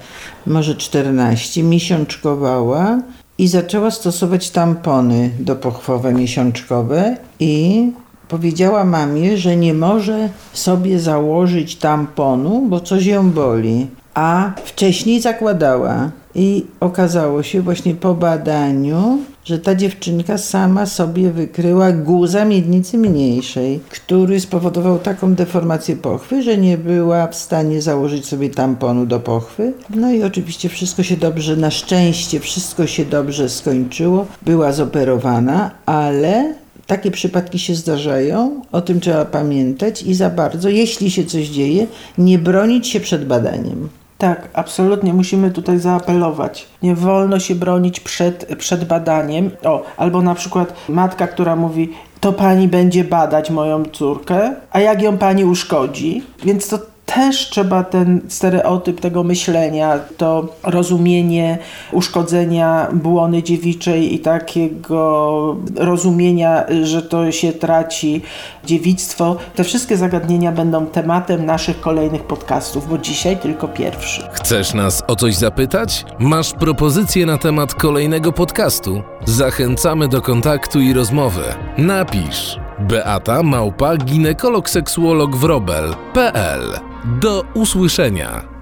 może 0.48 0.76
14, 0.76 1.64
miesiączkowała 1.64 3.02
i 3.38 3.48
zaczęła 3.48 3.92
stosować 3.92 4.50
tampony 4.50 5.30
dopochwowe 5.40 6.14
miesiączkowe 6.14 7.18
i 7.40 7.92
Powiedziała 8.30 8.86
mamie, 8.86 9.38
że 9.38 9.56
nie 9.56 9.74
może 9.74 10.30
sobie 10.54 11.00
założyć 11.00 11.76
tamponu, 11.76 12.66
bo 12.68 12.80
coś 12.80 13.06
ją 13.06 13.32
boli, 13.32 13.88
a 14.14 14.52
wcześniej 14.66 15.22
zakładała. 15.22 16.12
I 16.36 16.66
okazało 16.80 17.44
się 17.44 17.62
właśnie 17.62 17.96
po 17.96 18.14
badaniu, 18.14 19.18
że 19.46 19.60
ta 19.60 19.76
dziewczynka 19.76 20.38
sama 20.38 20.86
sobie 20.86 21.32
wykryła 21.32 21.92
guza 21.92 22.46
miednicy 22.46 22.98
mniejszej, 22.98 23.80
który 23.90 24.40
spowodował 24.40 25.00
taką 25.00 25.36
deformację 25.36 25.96
pochwy, 25.96 26.44
że 26.44 26.58
nie 26.58 26.78
była 26.78 27.28
w 27.28 27.36
stanie 27.36 27.82
założyć 27.82 28.26
sobie 28.26 28.50
tamponu 28.50 29.06
do 29.06 29.20
pochwy. 29.20 29.74
No 29.90 30.12
i 30.12 30.24
oczywiście 30.24 30.70
wszystko 30.70 31.04
się 31.04 31.18
dobrze, 31.18 31.56
na 31.56 31.72
szczęście 31.72 32.40
wszystko 32.40 32.88
się 32.88 33.06
dobrze 33.06 33.50
skończyło. 33.50 34.26
Była 34.42 34.72
zoperowana, 34.72 35.72
ale 35.86 36.54
takie 36.90 37.12
przypadki 37.12 37.60
się 37.60 37.76
zdarzają, 37.76 38.62
o 38.72 38.82
tym 38.82 39.00
trzeba 39.00 39.26
pamiętać 39.26 40.04
i 40.04 40.14
za 40.14 40.30
bardzo, 40.30 40.70
jeśli 40.70 41.12
się 41.12 41.26
coś 41.26 41.48
dzieje, 41.48 41.88
nie 42.18 42.40
bronić 42.40 42.88
się 42.88 43.00
przed 43.00 43.26
badaniem. 43.26 43.90
Tak, 44.18 44.50
absolutnie 44.54 45.14
musimy 45.14 45.52
tutaj 45.52 45.80
zaapelować. 45.80 46.68
Nie 46.84 46.96
wolno 46.96 47.40
się 47.40 47.56
bronić 47.56 48.00
przed, 48.00 48.46
przed 48.58 48.86
badaniem. 48.86 49.52
O, 49.64 49.84
albo 49.98 50.22
na 50.22 50.36
przykład 50.36 50.74
matka, 50.90 51.28
która 51.28 51.56
mówi: 51.56 51.90
To 52.20 52.34
pani 52.34 52.68
będzie 52.68 53.04
badać 53.04 53.50
moją 53.50 53.86
córkę, 53.86 54.56
a 54.72 54.80
jak 54.80 55.02
ją 55.02 55.18
pani 55.18 55.46
uszkodzi? 55.46 56.24
Więc 56.46 56.68
to 56.68 56.80
też 57.16 57.50
trzeba 57.50 57.84
ten 57.84 58.22
stereotyp 58.28 59.02
tego 59.02 59.24
myślenia, 59.24 60.00
to 60.18 60.48
rozumienie 60.64 61.58
uszkodzenia 61.92 62.88
błony 62.94 63.44
dziewiczej 63.44 64.14
i 64.14 64.20
takiego 64.20 65.56
rozumienia, 65.76 66.66
że 66.84 67.02
to 67.02 67.32
się 67.32 67.52
traci 67.52 68.22
dziewictwo. 68.66 69.38
Te 69.56 69.64
wszystkie 69.64 69.98
zagadnienia 69.98 70.52
będą 70.52 70.86
tematem 70.86 71.46
naszych 71.46 71.80
kolejnych 71.80 72.24
podcastów, 72.24 72.90
bo 72.90 72.98
dzisiaj 72.98 73.38
tylko 73.38 73.68
pierwszy. 73.68 74.22
Chcesz 74.32 74.74
nas 74.74 75.04
o 75.08 75.16
coś 75.16 75.36
zapytać? 75.36 76.06
Masz 76.20 76.54
propozycje 76.54 77.26
na 77.26 77.38
temat 77.38 77.74
kolejnego 77.74 78.32
podcastu? 78.32 79.02
Zachęcamy 79.26 80.08
do 80.08 80.22
kontaktu 80.22 80.82
i 80.82 80.94
rozmowy. 80.94 81.44
Napisz 81.78 82.69
Beata 82.80 83.44
Małpa 83.44 83.98
ginekolog 83.98 84.70
seksuolog 84.70 85.36
wrobel.pl 85.36 86.80
do 87.06 87.44
usłyszenia. 87.54 88.59